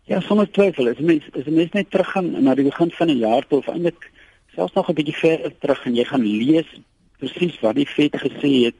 Ja, 0.09 0.19
sonder 0.19 0.49
twyfel. 0.51 0.89
As 0.89 0.99
mens 0.99 1.23
as 1.37 1.45
mens 1.45 1.71
net 1.71 1.91
teruggaan 1.91 2.43
na 2.43 2.55
die 2.55 2.65
begin 2.65 2.91
van 2.91 3.07
die 3.07 3.17
jaar 3.17 3.45
toe 3.47 3.59
of 3.59 3.67
eintlik 3.67 4.11
selfs 4.55 4.73
nog 4.73 4.89
'n 4.89 4.93
bietjie 4.93 5.15
verder 5.15 5.57
terug 5.57 5.85
en 5.85 5.95
jy 5.95 6.03
gaan 6.03 6.25
lees 6.25 6.69
presies 7.19 7.59
wat 7.59 7.75
die 7.75 7.87
Fed 7.87 8.15
gesê 8.15 8.53
het 8.65 8.77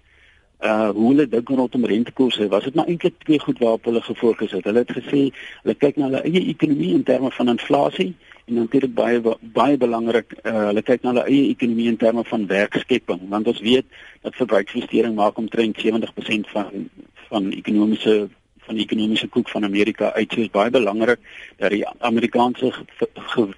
uh 0.59 0.89
hoe 0.89 1.07
hulle 1.07 1.27
dink 1.27 1.49
rondom 1.49 1.85
rentekoerse. 1.85 2.47
Was 2.51 2.63
dit 2.63 2.75
maar 2.75 2.87
eintlik 2.91 3.15
twee 3.23 3.39
goed 3.39 3.59
waarop 3.59 3.85
hulle 3.85 4.01
gefokus 4.01 4.51
het 4.51 4.65
hulle 4.67 4.83
het 4.83 4.91
gesê 4.91 5.21
hulle 5.63 5.75
kyk 5.75 5.95
na 5.95 6.09
hulle 6.09 6.23
eie 6.27 6.41
ekonomie 6.51 6.93
in 6.93 7.03
terme 7.03 7.31
van 7.31 7.53
inflasie 7.53 8.13
en 8.47 8.53
natuurlik 8.53 8.93
baie 8.93 9.21
baie 9.39 9.77
belangrik 9.77 10.35
uh 10.43 10.65
hulle 10.67 10.81
kyk 10.81 11.03
na 11.03 11.13
hulle 11.13 11.27
eie 11.31 11.45
ekonomie 11.53 11.87
in 11.87 11.97
terme 11.97 12.23
van 12.23 12.47
werkskepping. 12.47 13.21
Want 13.29 13.47
ons 13.47 13.61
weet 13.63 13.85
dat 14.21 14.35
verbruiksvestering 14.35 15.15
maak 15.15 15.37
omtrent 15.37 15.79
70% 15.85 16.51
van 16.55 16.89
van 17.29 17.51
ekonomiese 17.51 18.27
van 18.69 18.77
die 18.77 18.85
ekonomiese 18.85 19.27
koek 19.33 19.49
van 19.49 19.65
Amerika 19.65 20.13
uit. 20.13 20.31
So 20.31 20.45
is 20.45 20.53
baie 20.53 20.69
belangrik 20.69 21.19
dat 21.57 21.73
die 21.73 21.83
Amerikaanse 22.11 22.71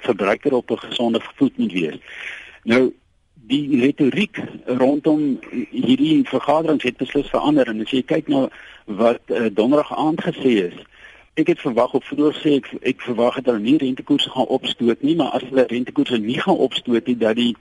verbruiker 0.07 0.55
op 0.55 0.71
'n 0.71 0.85
gesonde 0.87 1.21
voet 1.35 1.57
moet 1.57 1.71
wees. 1.71 1.99
Nou 2.63 2.93
die 3.51 3.79
retoriek 3.81 4.39
rondom 4.65 5.39
hierdie 5.71 6.21
vergaderings 6.29 6.83
het 6.83 6.97
beslis 6.97 7.29
verander 7.33 7.67
en 7.67 7.81
as 7.81 7.91
jy 7.91 8.03
kyk 8.07 8.27
na 8.27 8.47
wat 8.85 9.21
uh, 9.27 9.49
donderdag 9.51 9.91
aand 9.97 10.21
gesê 10.23 10.53
is 10.69 10.77
ek 11.39 11.47
het 11.47 11.63
verwag 11.63 11.93
op 11.97 12.03
vroeër 12.03 12.37
sê 12.43 12.55
ek 12.59 12.69
ek 12.93 13.03
verwag 13.07 13.39
dat 13.39 13.51
hulle 13.51 13.63
nie 13.63 13.77
rentekoerse 13.81 14.29
gaan 14.29 14.49
opstoot 14.57 15.03
nie 15.07 15.15
maar 15.15 15.35
as 15.37 15.45
hulle 15.49 15.67
rentekoerse 15.67 16.19
nie 16.19 16.39
gaan 16.39 16.63
opstoot 16.67 17.07
nie 17.07 17.17
dat 17.17 17.35
die 17.39 17.53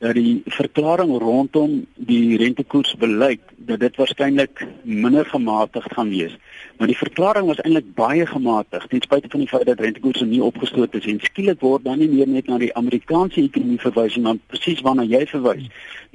dat 0.00 0.14
die 0.16 0.40
verklaring 0.48 1.10
rondom 1.20 1.84
die 1.94 2.36
rentekoersbeleid 2.40 3.40
dat 3.68 3.80
dit 3.80 3.96
waarskynlik 4.00 4.62
minder 4.82 5.26
gematigd 5.28 5.92
gaan 5.92 6.08
wees. 6.08 6.36
Maar 6.78 6.88
die 6.88 6.96
verklaring 6.96 7.46
was 7.46 7.60
eintlik 7.60 7.90
baie 7.94 8.26
gematigd 8.26 8.88
ten 8.88 9.02
spyte 9.04 9.28
van 9.28 9.42
die 9.44 9.48
feit 9.48 9.66
dat 9.68 9.80
rentekoerse 9.84 10.24
nie 10.24 10.40
opgestoot 10.42 10.94
is 10.96 11.04
en 11.04 11.18
skielik 11.20 11.60
word 11.60 11.84
dan 11.84 12.00
nie 12.00 12.08
meer 12.08 12.28
net 12.28 12.48
na 12.48 12.56
die 12.58 12.72
Amerikaanse 12.74 13.42
ekonomie 13.42 13.80
verwys 13.82 14.16
nie, 14.16 14.22
maar 14.24 14.38
presies 14.46 14.80
waarna 14.86 15.04
jy 15.04 15.20
verwys. 15.28 15.66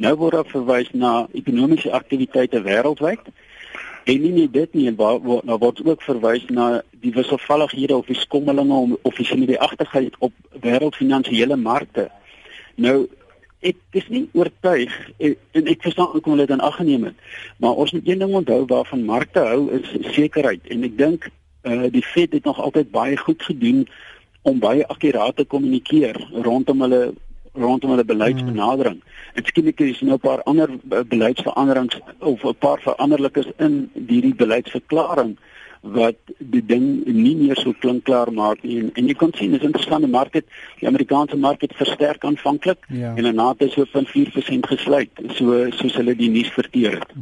Nou 0.01 0.15
word 0.18 0.34
daar 0.39 0.50
verwys 0.50 0.89
na 0.94 1.12
ekonomiese 1.38 1.92
aktiwiteite 1.94 2.63
wêreldwyd. 2.65 3.30
En 4.06 4.22
nie 4.22 4.32
net 4.34 4.54
dit 4.54 4.74
nie, 4.74 4.88
maar 4.98 5.22
word 5.22 5.46
word 5.62 5.84
ook 5.86 6.01
verwys 6.08 6.48
na 6.50 6.82
die 7.06 7.13
wisselvallighede 7.13 7.94
of 7.98 8.10
die 8.10 8.18
skommelinge 8.18 8.74
om 8.74 8.98
of 9.01 9.22
die 9.22 9.60
agterheid 9.60 10.18
op 10.20 10.34
wêreldfinansiële 10.65 11.56
markte. 11.56 12.10
Nou 12.82 13.06
ek 13.65 14.00
is 14.00 14.07
nie 14.13 14.25
oortuig 14.38 14.93
en, 15.17 15.36
en 15.57 15.69
ek 15.74 15.86
verstaan 15.88 16.13
ook 16.13 16.27
hoe 16.27 16.36
hulle 16.36 16.48
dit 16.50 16.65
aangeneem 16.67 17.07
het. 17.10 17.17
Maar 17.57 17.81
ons 17.84 17.91
moet 17.95 18.07
een 18.07 18.22
ding 18.22 18.34
onthou 18.34 18.62
waarvan 18.69 19.05
markte 19.07 19.43
hou 19.45 19.72
is 19.79 19.91
sekerheid 20.15 20.67
en 20.74 20.86
ek 20.88 20.98
dink 20.98 21.29
uh, 21.65 21.88
die 21.91 22.05
Fed 22.05 22.36
het 22.38 22.45
nog 22.45 22.62
altyd 22.62 22.91
baie 22.93 23.17
goed 23.17 23.43
gedoen 23.43 23.86
om 24.45 24.62
baie 24.62 24.86
akkuraat 24.88 25.36
te 25.41 25.45
kommunikeer 25.50 26.19
rondom 26.45 26.86
hulle 26.86 27.13
rondom 27.55 27.93
hulle 27.93 28.03
beleidsbenadering. 28.03 28.98
Hmm. 29.00 29.39
En 29.39 29.45
skielik 29.48 29.79
is 29.79 30.01
nou 30.01 30.17
'n 30.17 30.19
paar 30.19 30.43
ander 30.43 30.69
beleidsveranderings 31.07 32.00
of 32.19 32.43
'n 32.43 32.55
paar 32.60 32.81
veranderlikes 32.81 33.48
in 33.57 33.89
hierdie 33.93 34.36
beleidsverklaring 34.36 35.38
wat 35.94 36.18
die 36.39 36.63
ding 36.65 36.86
nie 37.06 37.36
meer 37.38 37.60
so 37.62 37.74
klinkklaar 37.82 38.32
maak 38.34 38.63
nie 38.63 38.80
en, 38.82 38.89
en 38.98 39.10
jy 39.10 39.15
kan 39.20 39.34
sien 39.38 39.54
dis 39.54 39.65
interessante 39.65 40.10
market 40.10 40.48
die 40.80 40.88
Amerikaanse 40.89 41.38
market 41.38 41.75
versterk 41.77 42.25
aanvanklik 42.25 42.82
ja. 42.89 43.13
en 43.15 43.27
daarna 43.27 43.51
het 43.54 43.65
hy 43.65 43.70
so 43.75 43.86
van 43.94 44.08
4% 44.10 44.72
gesluit 44.72 45.24
so 45.38 45.60
soos 45.77 46.00
hulle 46.00 46.15
die 46.18 46.32
nuus 46.34 46.50
verteer 46.56 47.00
het. 47.00 47.13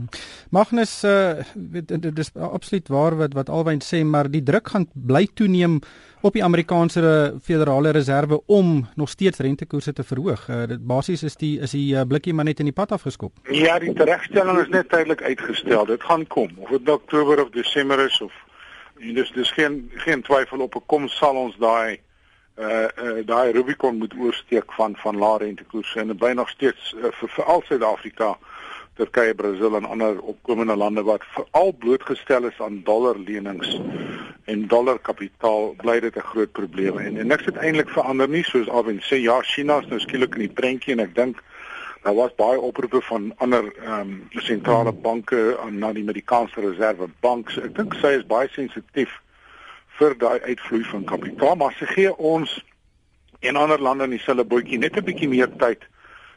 Magnus 0.55 0.95
uh, 1.07 1.43
dit 1.55 2.23
is 2.25 2.31
absoluut 2.35 2.89
waar 2.93 3.17
wat 3.19 3.37
wat 3.37 3.51
Alwyn 3.51 3.83
sê 3.83 4.03
maar 4.07 4.31
die 4.31 4.43
druk 4.43 4.73
gaan 4.73 4.87
bly 4.93 5.25
toeneem 5.33 5.81
op 6.23 6.37
die 6.37 6.43
Amerikaanse 6.43 7.35
Federale 7.43 7.91
Reserve 7.91 8.41
om 8.45 8.87
nog 8.95 9.09
steeds 9.09 9.39
rentekoerse 9.43 9.93
te 9.93 10.03
verhoog. 10.03 10.47
Uh, 10.47 10.63
dit 10.71 10.85
basies 10.87 11.23
is 11.23 11.35
die 11.35 11.57
is 11.59 11.75
die 11.75 11.89
uh, 11.95 12.05
blikkie 12.07 12.33
maar 12.33 12.47
net 12.47 12.63
in 12.63 12.69
die 12.71 12.75
pad 12.75 12.95
afgeskop. 12.95 13.33
Ja, 13.51 13.75
die 13.79 13.91
teregstelling 13.93 14.61
is 14.61 14.71
net 14.71 14.89
tydelik 14.89 15.21
uitgestel. 15.21 15.85
Dit 15.91 16.03
gaan 16.03 16.23
kom 16.27 16.49
of 16.63 16.71
dit 16.71 16.87
nou 16.87 16.95
Oktober 16.95 17.43
of 17.43 17.51
Desember 17.51 17.99
is 18.05 18.21
of 18.21 18.31
En 18.99 19.13
dis 19.13 19.31
dis 19.31 19.51
geen 19.51 19.91
geen 19.93 20.21
twyfel 20.21 20.59
op 20.59 20.75
'n 20.75 20.85
kom 20.85 21.07
sal 21.07 21.35
ons 21.35 21.57
daai 21.57 21.99
uh 22.59 22.87
uh 23.03 23.25
daai 23.25 23.51
Rubicon 23.51 23.97
moet 23.97 24.13
oorsteek 24.17 24.73
van 24.73 24.95
van 24.95 25.17
lae 25.17 25.37
rentekoerse 25.37 25.99
en 25.99 26.17
by 26.17 26.33
nog 26.35 26.49
steeds 26.49 26.93
uh, 26.97 27.09
vir 27.11 27.29
veral 27.29 27.63
Suid-Afrika, 27.65 28.37
Turkye, 28.93 29.33
Brasil 29.33 29.75
en 29.75 29.85
ander 29.85 30.19
opkomende 30.21 30.75
lande 30.75 31.03
wat 31.03 31.25
veral 31.33 31.73
blootgestel 31.73 32.45
is 32.45 32.61
aan 32.61 32.81
dollarlenings 32.83 33.81
en 34.45 34.67
dollarkapitaal 34.67 35.73
bly 35.81 35.99
dit 35.99 36.15
'n 36.15 36.29
groot 36.33 36.51
probleem. 36.51 36.97
En, 36.97 37.17
en 37.17 37.27
niks 37.27 37.45
het 37.45 37.55
eintlik 37.55 37.89
verander 37.89 38.29
nie 38.29 38.43
soos 38.43 38.69
Alwyn 38.69 39.01
sê 39.01 39.17
ja 39.17 39.41
China 39.41 39.79
is 39.79 39.87
nou 39.87 39.99
skielik 39.99 40.35
in 40.35 40.45
die 40.47 40.55
prentjie 40.61 40.93
en 40.93 40.99
ek 40.99 41.15
dink 41.15 41.43
Daar 42.03 42.13
was 42.13 42.35
baie 42.35 42.59
oproepe 42.59 43.01
van 43.01 43.33
ander 43.37 43.63
ehm 43.75 43.99
um, 43.99 44.41
sentrale 44.43 44.91
banke 44.91 45.57
aan 45.63 45.77
na 45.77 45.93
die 45.93 46.03
Amerikaanse 46.03 46.59
Reservebank. 46.59 47.49
So 47.49 47.63
ek 47.63 47.75
dink 47.75 47.95
sy 48.01 48.17
is 48.17 48.25
baie 48.27 48.49
sensitief 48.51 49.13
vir 49.99 50.17
daai 50.19 50.39
uitvloei 50.41 50.83
van 50.89 51.05
kapitaal, 51.07 51.55
maar 51.55 51.75
sy 51.79 51.87
gee 51.93 52.11
ons 52.17 52.57
en 53.39 53.55
ander 53.55 53.79
lande 53.79 54.03
in 54.03 54.17
dieselfde 54.17 54.43
bootjie 54.43 54.79
net 54.79 54.97
'n 54.97 55.05
bietjie 55.07 55.29
meer 55.29 55.51
tyd 55.63 55.87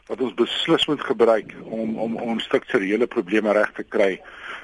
wat 0.07 0.21
ons 0.21 0.35
beslis 0.39 0.87
moet 0.87 1.01
gebruik 1.03 1.55
om 1.65 1.99
om 1.99 2.17
ons 2.17 2.45
strukturele 2.45 3.07
probleme 3.07 3.53
reg 3.53 3.73
te 3.75 3.83
kry 3.83 4.17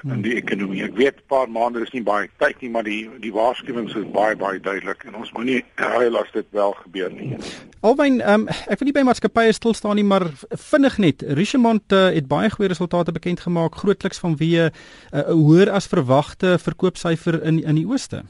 in 0.03 0.23
die 0.23 0.35
ekonomie. 0.35 0.83
Ek 0.83 0.95
weet 0.99 1.15
'n 1.15 1.27
paar 1.27 1.49
maande 1.49 1.81
is 1.81 1.91
nie 1.91 2.03
baie 2.03 2.29
tyd 2.37 2.61
nie, 2.61 2.69
maar 2.69 2.83
die 2.83 3.09
die 3.19 3.31
waarskuwings 3.31 3.95
is 3.95 4.11
baie 4.11 4.35
baie 4.35 4.59
duidelik 4.59 5.03
en 5.07 5.15
ons 5.15 5.31
moenie 5.31 5.63
huil 5.75 6.17
as 6.17 6.31
dit 6.33 6.45
wel 6.51 6.73
gebeur 6.73 7.11
nie. 7.11 7.37
Alwyn, 7.81 8.21
um, 8.29 8.47
ek 8.67 8.79
wil 8.79 8.85
nie 8.85 8.93
by 8.93 9.03
maatskappye 9.03 9.53
stil 9.53 9.73
staan 9.73 9.95
nie, 9.95 10.03
maar 10.03 10.27
vinnig 10.49 10.97
net. 10.97 11.21
Richemont 11.21 11.91
uh, 11.91 12.11
het 12.11 12.27
baie 12.27 12.49
goeie 12.49 12.69
resultate 12.69 13.11
bekend 13.11 13.39
gemaak, 13.39 13.75
grootliks 13.75 14.19
vanweë 14.19 14.69
'n 14.69 14.73
uh, 15.13 15.23
hoër 15.31 15.69
as 15.69 15.87
verwagte 15.87 16.57
verkoopsyfer 16.59 17.43
in 17.43 17.63
in 17.63 17.75
die 17.75 17.87
ooste. 17.87 18.23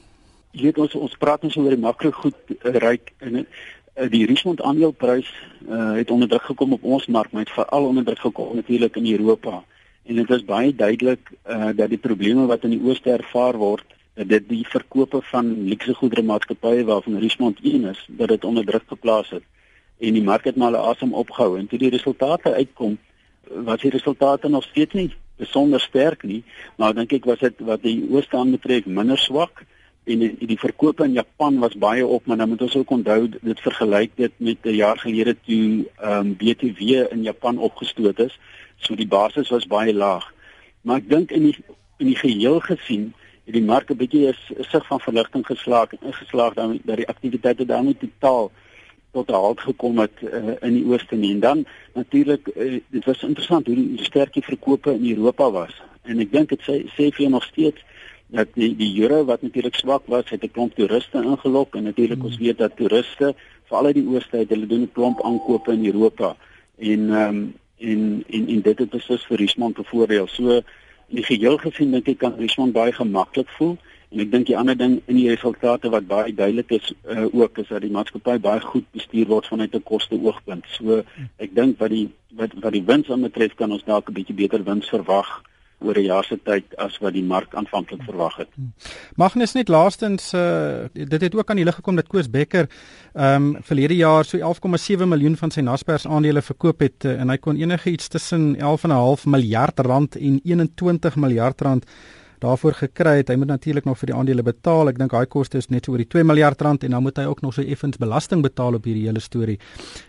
Jy 0.52 0.62
weet 0.62 0.78
ons 0.78 0.94
ons 0.94 1.16
praat 1.18 1.44
ons 1.44 1.56
oor 1.56 1.70
die 1.70 1.78
makro 1.78 2.10
goed 2.10 2.34
uh, 2.48 2.70
ryk 2.70 3.12
en 3.18 3.36
uh, 3.36 3.44
die 3.94 4.26
Richemont 4.26 4.62
aandeleprys 4.62 5.28
uh, 5.68 5.92
het 5.94 6.10
onder 6.10 6.28
druk 6.28 6.42
gekom 6.42 6.72
op 6.72 6.82
ons 6.82 7.06
mark, 7.06 7.32
maar 7.32 7.42
het 7.42 7.54
veral 7.54 7.84
onder 7.86 8.04
druk 8.04 8.18
gekom 8.18 8.54
natuurlik 8.54 8.96
in 8.96 9.10
Europa. 9.10 9.62
En 10.04 10.14
dit 10.14 10.30
is 10.30 10.44
baie 10.44 10.74
duidelik 10.74 11.30
uh, 11.46 11.70
dat 11.74 11.88
die 11.88 11.98
probleme 11.98 12.46
wat 12.46 12.64
in 12.64 12.74
die 12.74 12.82
ooste 12.82 13.10
ervaar 13.10 13.56
word 13.56 13.84
dat 14.14 14.28
dit 14.28 14.48
die 14.48 14.66
verkope 14.66 15.20
van 15.30 15.48
luukse 15.68 15.94
goedere 15.94 16.22
maatskappye 16.22 16.84
waarvan 16.84 17.18
Richmond 17.18 17.58
een 17.62 17.84
is 17.90 18.04
dat 18.08 18.28
dit 18.28 18.44
onder 18.44 18.64
druk 18.64 18.84
geplaas 18.86 19.30
het. 19.30 19.42
En 19.98 20.12
die 20.12 20.22
mark 20.22 20.44
het 20.44 20.56
maar 20.56 20.76
asem 20.76 21.14
opgehou. 21.14 21.58
En 21.58 21.66
toe 21.66 21.78
die 21.78 21.90
resultate 21.90 22.54
uitkom 22.54 22.98
was 23.42 23.80
die 23.80 23.90
resultate 23.90 24.48
nog 24.48 24.64
steeds 24.64 24.94
nie 24.94 25.12
besonder 25.36 25.80
sterk 25.80 26.22
nie. 26.22 26.44
Maar 26.76 26.94
dink 26.94 27.12
ek 27.12 27.24
was 27.24 27.42
dit 27.42 27.58
wat 27.58 27.82
die 27.82 28.06
ooste 28.10 28.36
aanbetref 28.36 28.86
minder 28.86 29.18
swak 29.18 29.64
en 30.04 30.18
die, 30.18 30.46
die 30.46 30.58
verkope 30.58 31.04
in 31.04 31.12
Japan 31.12 31.58
was 31.58 31.78
baie 31.78 32.06
op 32.06 32.26
maar 32.26 32.36
dan 32.36 32.48
moet 32.48 32.62
ons 32.62 32.76
ook 32.76 32.90
onthou 32.90 33.28
dit 33.28 33.60
vergelyk 33.60 34.10
dit 34.14 34.32
met 34.36 34.58
'n 34.62 34.76
jaar 34.76 34.98
gelede 34.98 35.36
toe 35.46 35.84
ehm 35.96 36.26
um, 36.26 36.36
BTW 36.36 36.80
in 37.10 37.22
Japan 37.22 37.58
opgestoot 37.58 38.18
is 38.18 38.38
So 38.84 38.94
die 38.94 39.08
basis 39.08 39.48
was 39.48 39.66
baie 39.66 39.94
laag. 39.94 40.26
Maar 40.82 41.00
ek 41.00 41.08
dink 41.08 41.32
in 41.32 41.48
die 41.48 41.56
in 42.02 42.10
die 42.10 42.18
geheel 42.18 42.58
gesien 42.60 43.12
het 43.46 43.54
die 43.54 43.64
mark 43.64 43.90
'n 43.90 43.96
bietjie 43.96 44.28
'n 44.28 44.64
sig 44.72 44.86
van 44.86 45.00
verligting 45.00 45.46
geslaag 45.46 45.92
ingeslaag 46.00 46.54
dan 46.54 46.80
dat 46.84 46.96
die 46.96 47.08
aktiwiteite 47.08 47.64
daar 47.64 47.84
nie 47.84 47.96
totaal 47.96 48.50
tot 49.12 49.28
'n 49.28 49.32
halt 49.32 49.60
gekom 49.60 49.98
het 49.98 50.16
uh, 50.22 50.56
in 50.60 50.74
die 50.74 50.84
ooste 50.84 51.16
nie. 51.16 51.32
En 51.32 51.40
dan 51.40 51.66
natuurlik 51.94 52.48
uh, 52.56 52.80
dit 52.88 53.04
was 53.04 53.22
interessant 53.22 53.66
hoe 53.66 53.74
die 53.74 54.04
sterkie 54.04 54.42
verkope 54.42 54.92
in 54.92 55.16
Europa 55.16 55.50
was. 55.50 55.82
En 56.02 56.18
ek 56.18 56.32
dink 56.32 56.48
dit 56.48 56.60
sê 56.60 56.84
sê 56.96 57.08
vir 57.14 57.30
nog 57.30 57.44
steeds 57.44 57.80
dat 58.34 58.54
die 58.58 58.72
die 58.76 58.92
euro 59.02 59.24
wat 59.24 59.42
natuurlik 59.42 59.74
swak 59.78 60.06
was, 60.06 60.30
het 60.30 60.42
'n 60.42 60.50
klomp 60.50 60.74
toeriste 60.74 61.22
ingelok 61.22 61.74
en 61.74 61.82
natuurlik 61.82 62.18
hmm. 62.18 62.26
ons 62.26 62.38
weet 62.38 62.58
dat 62.58 62.76
toeriste 62.76 63.34
veral 63.68 63.86
uit 63.86 63.94
die 63.94 64.08
ooste 64.08 64.36
uit 64.36 64.48
hulle 64.48 64.66
doen 64.66 64.82
'n 64.82 64.92
klomp 64.92 65.22
aankope 65.22 65.72
in 65.72 65.86
Europa. 65.86 66.36
En 66.78 67.00
ehm 67.10 67.28
um, 67.28 67.54
en 67.78 68.24
en 68.28 68.48
en 68.48 68.60
dit 68.60 68.78
het 68.78 68.90
beslis 68.90 69.26
vir 69.26 69.36
Richmond 69.36 69.74
bevoordeel. 69.74 70.26
So 70.26 70.56
in 71.08 71.20
die 71.20 71.24
geheel 71.24 71.56
gesien 71.56 71.90
dink 71.90 72.08
ek 72.08 72.18
kan 72.18 72.38
Richmond 72.38 72.72
baie 72.72 72.92
gemaklik 72.92 73.48
voel 73.58 73.76
en 74.10 74.20
ek 74.20 74.30
dink 74.30 74.46
die 74.46 74.56
ander 74.56 74.76
ding 74.76 75.00
in 75.06 75.16
die 75.16 75.28
resultate 75.28 75.90
wat 75.90 76.06
baie 76.06 76.34
duidelik 76.34 76.70
is 76.70 76.92
uh, 77.08 77.26
ook 77.32 77.58
is 77.58 77.68
dat 77.68 77.82
die 77.82 77.90
maatskappy 77.90 78.38
baie 78.38 78.60
goed 78.60 78.86
bestuur 78.92 79.26
word 79.26 79.46
vanuit 79.46 79.74
'n 79.74 79.82
koste 79.82 80.20
oogpunt. 80.20 80.64
So 80.78 81.02
ek 81.36 81.54
dink 81.54 81.78
wat 81.78 81.90
die 81.90 82.08
wat 82.30 82.54
wat 82.60 82.72
die 82.72 82.84
wins 82.84 83.10
aanbetref 83.10 83.54
kan 83.54 83.72
ons 83.72 83.84
dalk 83.84 84.08
'n 84.08 84.18
bietjie 84.20 84.40
beter 84.42 84.64
wins 84.64 84.88
verwag 84.88 85.42
oor 85.78 85.98
'n 85.98 86.04
jaar 86.04 86.24
se 86.24 86.38
tyd 86.42 86.76
as 86.76 86.98
wat 86.98 87.12
die 87.12 87.24
mark 87.24 87.54
aanvanklik 87.54 88.02
verwag 88.02 88.36
het. 88.36 88.48
Magnus 89.16 89.52
net 89.52 89.68
laastens 89.68 90.32
uh, 90.34 90.84
dit 90.92 91.20
het 91.20 91.34
ook 91.34 91.50
aan 91.50 91.56
die 91.56 91.64
lig 91.64 91.74
gekom 91.74 91.96
dat 91.96 92.08
Koos 92.08 92.30
Becker 92.30 92.68
ehm 93.12 93.54
um, 93.54 93.62
verlede 93.62 93.96
jaar 93.96 94.24
so 94.24 94.38
11,7 94.38 95.06
miljoen 95.06 95.36
van 95.36 95.50
sy 95.50 95.60
Naspers 95.60 96.06
aandele 96.06 96.42
verkoop 96.42 96.80
het 96.80 97.04
uh, 97.04 97.20
en 97.20 97.28
hy 97.28 97.36
kon 97.36 97.56
enigiets 97.56 98.08
tussen 98.08 98.56
11,5 98.56 99.24
miljard 99.24 99.78
rand 99.80 100.16
en 100.16 100.40
21 100.44 101.16
miljard 101.16 101.60
rand 101.60 101.84
daarvoor 102.38 102.72
gekry 102.72 103.16
het. 103.16 103.28
Hy 103.28 103.36
moet 103.36 103.46
natuurlik 103.46 103.84
nog 103.84 103.98
vir 103.98 104.06
die 104.06 104.16
aandele 104.16 104.42
betaal. 104.42 104.88
Ek 104.88 104.98
dink 104.98 105.10
daai 105.10 105.26
koste 105.26 105.58
is 105.58 105.70
net 105.70 105.88
oor 105.88 105.98
die 105.98 106.08
2 106.08 106.24
miljard 106.24 106.60
rand 106.60 106.84
en 106.84 106.90
dan 106.90 107.02
moet 107.02 107.16
hy 107.16 107.24
ook 107.24 107.42
nog 107.42 107.54
so 107.54 107.62
effens 107.62 107.96
belasting 107.96 108.42
betaal 108.42 108.74
op 108.74 108.84
hierdie 108.84 109.06
hele 109.06 109.20
storie. 109.20 109.58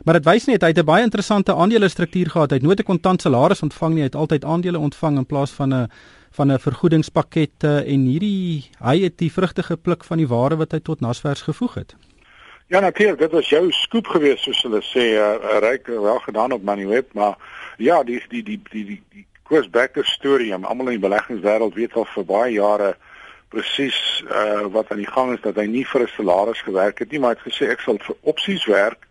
Maar 0.05 0.20
dit 0.20 0.25
wys 0.25 0.48
net 0.48 0.62
hy 0.62 0.74
het 0.74 0.79
'n 0.79 0.86
baie 0.86 1.03
interessante 1.03 1.53
aandelestruktuur 1.53 2.29
gehad. 2.29 2.50
Hy 2.50 2.58
het 2.58 2.63
nooit 2.63 2.79
'n 2.79 2.84
kontant 2.84 3.22
salaris 3.22 3.62
ontvang 3.62 3.94
nie. 3.94 4.01
Hy 4.01 4.10
het 4.10 4.15
altyd 4.15 4.46
aandele 4.46 4.79
ontvang 4.79 5.17
in 5.17 5.25
plaas 5.25 5.51
van 5.51 5.74
'n 5.74 5.89
van 6.32 6.51
'n 6.51 6.60
vergoedingspakket 6.60 7.63
en 7.63 8.05
hierdie 8.05 8.70
hy 8.79 9.00
het 9.03 9.17
die 9.17 9.32
vrugte 9.32 9.63
gepluk 9.63 10.03
van 10.03 10.17
die 10.17 10.27
ware 10.27 10.55
wat 10.55 10.72
hy 10.72 10.79
tot 10.79 11.00
Nasvers 11.00 11.41
gevoeg 11.41 11.74
het. 11.74 11.96
Ja 12.67 12.79
natuurlik, 12.79 13.20
dit 13.20 13.32
was 13.32 13.50
jou 13.50 13.72
skoop 13.72 14.08
geweest 14.08 14.44
soos 14.44 14.63
hulle 14.65 14.82
sê, 14.82 15.03
uh, 15.13 15.60
ryk 15.62 15.88
wel 15.88 16.20
gedaan 16.20 16.51
op 16.51 16.63
Moneyweb, 16.63 17.13
maar 17.13 17.38
ja, 17.77 18.03
die 18.03 18.24
die 18.29 18.44
die 18.44 18.62
die 18.72 18.86
die, 18.86 19.03
die 19.10 19.25
Koos 19.45 19.69
Becker 19.69 20.05
storie, 20.05 20.53
almal 20.53 20.87
in 20.89 20.97
die 20.97 21.07
beleggingswêreld 21.07 21.75
weet 21.77 21.93
al 21.93 22.07
vir 22.09 22.25
baie 22.25 22.53
jare 22.55 22.95
presies 23.53 23.97
uh 24.25 24.65
wat 24.73 24.89
aan 24.89 25.03
die 25.03 25.11
gang 25.11 25.35
is 25.35 25.43
dat 25.43 25.59
hy 25.61 25.67
nie 25.69 25.85
vir 25.85 26.01
'n 26.01 26.13
salaris 26.15 26.61
gewerk 26.65 26.99
het 26.99 27.11
nie, 27.11 27.19
maar 27.19 27.35
hy 27.35 27.37
het 27.37 27.53
gesê 27.53 27.69
ek 27.69 27.83
sal 27.85 27.99
vir 28.01 28.15
opsies 28.21 28.65
werk 28.65 29.05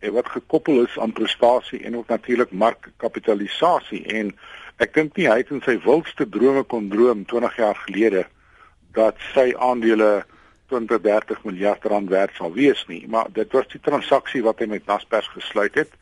en 0.00 0.12
wat 0.12 0.28
gekoppel 0.28 0.82
is 0.84 0.98
aan 0.98 1.12
prestasie 1.12 1.84
en 1.84 1.96
ook 1.96 2.08
natuurlik 2.08 2.50
markkapitalisasie 2.50 4.02
en 4.06 4.32
ek 4.82 4.94
dink 4.94 5.16
nie 5.16 5.28
hy 5.30 5.38
het 5.38 5.50
in 5.54 5.62
sy 5.64 5.76
wildste 5.84 6.26
drome 6.28 6.64
kon 6.64 6.88
droom 6.92 7.24
20 7.24 7.56
jaar 7.56 7.78
gelede 7.86 8.24
dat 8.98 9.22
sy 9.34 9.52
aandele 9.54 10.24
20 10.68 11.00
30 11.00 11.44
miljard 11.44 11.84
rand 11.84 12.10
werd 12.10 12.34
sal 12.34 12.52
wees 12.52 12.82
nie 12.88 13.04
maar 13.08 13.30
dit 13.32 13.52
was 13.52 13.70
die 13.72 13.80
transaksie 13.80 14.42
wat 14.42 14.58
hy 14.60 14.66
met 14.66 14.86
Naspers 14.86 15.30
gesluit 15.38 15.74
het 15.74 15.94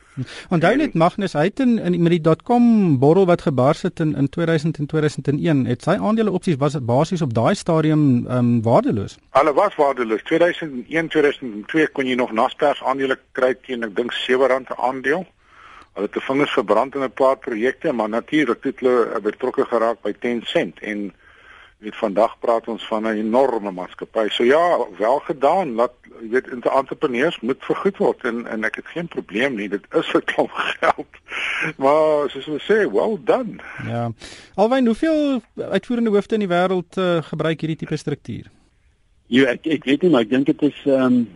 Onthou 0.55 0.77
net 0.79 0.95
Magnus 0.95 1.33
hy 1.35 1.49
het 1.49 1.61
in, 1.61 1.79
in 1.79 1.97
met 2.03 2.13
die 2.15 2.35
.com 2.47 2.99
borrel 3.03 3.27
wat 3.27 3.43
gebars 3.43 3.83
het 3.83 4.01
in 4.01 4.15
in 4.15 4.29
2000 4.29 4.79
en 4.79 4.87
2001 4.87 5.65
het 5.67 5.83
sy 5.83 5.97
aandele 5.99 6.31
opsies 6.31 6.59
was 6.61 6.77
basies 6.79 7.23
op 7.23 7.35
daai 7.35 7.55
stadium 7.55 8.05
ehm 8.27 8.39
um, 8.39 8.63
waardeloos. 8.63 9.17
Hulle 9.39 9.53
was 9.53 9.75
waardeloos. 9.75 10.23
2001 10.23 11.09
2002 11.09 11.89
kon 11.93 12.07
jy 12.07 12.15
nog 12.15 12.33
Naspers 12.33 12.83
aandele 12.83 13.19
kry 13.33 13.55
teen 13.67 13.83
ek 13.83 13.97
dink 13.97 14.15
R7 14.15 14.63
'n 14.63 14.79
aandeel. 14.79 15.27
Hulle 15.95 16.07
het 16.07 16.13
te 16.13 16.21
vingers 16.21 16.53
verbrand 16.53 16.95
in 16.95 17.03
'n 17.03 17.13
paar 17.13 17.37
projekte 17.37 17.93
maar 17.93 18.09
natuurlik 18.09 18.65
het 18.65 18.81
hulle 18.81 19.21
betrokke 19.21 19.65
geraak 19.65 20.03
by 20.03 20.13
10 20.13 20.43
sent 20.45 20.79
en 20.81 21.13
weet 21.85 21.97
vandag 21.97 22.39
praat 22.41 22.69
ons 22.69 22.87
van 22.89 23.07
'n 23.07 23.19
enorme 23.21 23.71
maatskappy. 23.71 24.29
So 24.29 24.45
ja, 24.45 24.87
wel 24.99 25.19
gedaan. 25.19 25.75
Laat 25.75 25.93
jy 26.21 26.29
weet 26.31 26.51
entrepreneurs 26.51 27.41
moet 27.41 27.65
vergoed 27.65 27.97
word 27.97 28.25
en 28.25 28.47
en 28.47 28.65
ek 28.65 28.81
het 28.81 28.87
geen 28.87 29.09
probleem 29.09 29.55
nie. 29.55 29.69
Dit 29.69 29.87
is 29.93 30.13
'n 30.15 30.25
klomp 30.25 30.51
geld. 30.81 31.13
Maar 31.77 32.31
soos 32.31 32.47
ons 32.47 32.65
sê, 32.65 32.91
well 32.91 33.19
done. 33.25 33.57
Ja. 33.87 34.13
Alwyn, 34.55 34.87
hoeveel 34.87 35.43
uitvoerende 35.57 36.11
hoofde 36.11 36.35
in 36.35 36.49
die 36.49 36.53
wêreld 36.57 36.97
uh, 36.97 37.23
gebruik 37.23 37.61
hierdie 37.61 37.79
tipe 37.79 37.97
struktuur? 37.97 38.51
Ja, 39.27 39.49
ek 39.51 39.67
ek 39.67 39.85
weet 39.85 40.03
nie, 40.03 40.11
maar 40.11 40.21
ek 40.21 40.31
dink 40.31 40.47
dit 40.47 40.63
is 40.63 40.83
ehm 40.85 41.03
um, 41.03 41.29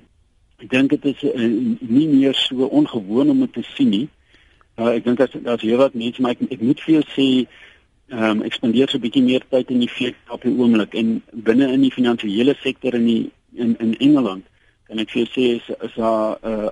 ek 0.58 0.70
dink 0.70 0.90
dit 0.90 1.04
is 1.04 1.22
uh, 1.22 1.48
nie 1.80 2.08
meer 2.08 2.34
so 2.34 2.66
ongewoon 2.66 3.30
om 3.30 3.40
dit 3.46 3.52
te 3.52 3.62
sien 3.62 3.88
nie. 3.88 4.08
Uh, 4.78 4.94
ek 4.94 5.04
dink 5.04 5.18
dat 5.18 5.32
daar's 5.42 5.62
hier 5.62 5.76
wat 5.76 5.94
mense 5.94 6.22
maar 6.22 6.36
ek, 6.36 6.44
ek 6.50 6.60
moet 6.62 6.80
vir 6.80 6.94
jou 6.94 7.04
sê 7.14 7.28
ehm 8.08 8.38
um, 8.38 8.42
ek 8.42 8.54
spandeer 8.56 8.88
so 8.88 8.96
'n 8.96 9.04
bietjie 9.04 9.22
meer 9.22 9.42
tyd 9.50 9.70
in 9.70 9.80
die 9.84 9.90
VS 9.94 10.16
op 10.32 10.42
die 10.42 10.54
oomblik 10.56 10.94
en 10.94 11.22
binne 11.32 11.72
in 11.72 11.82
die 11.84 11.92
finansiële 11.92 12.54
sektor 12.62 12.94
in 12.94 13.06
die 13.06 13.30
in 13.52 13.76
in 13.78 13.96
Engeland 13.98 14.44
kan 14.88 14.98
ek 14.98 15.10
vir 15.10 15.28
sê 15.28 15.44
is 15.56 15.66
is 15.82 15.94
daar 15.94 16.38
'n 16.42 16.48
uh, 16.48 16.70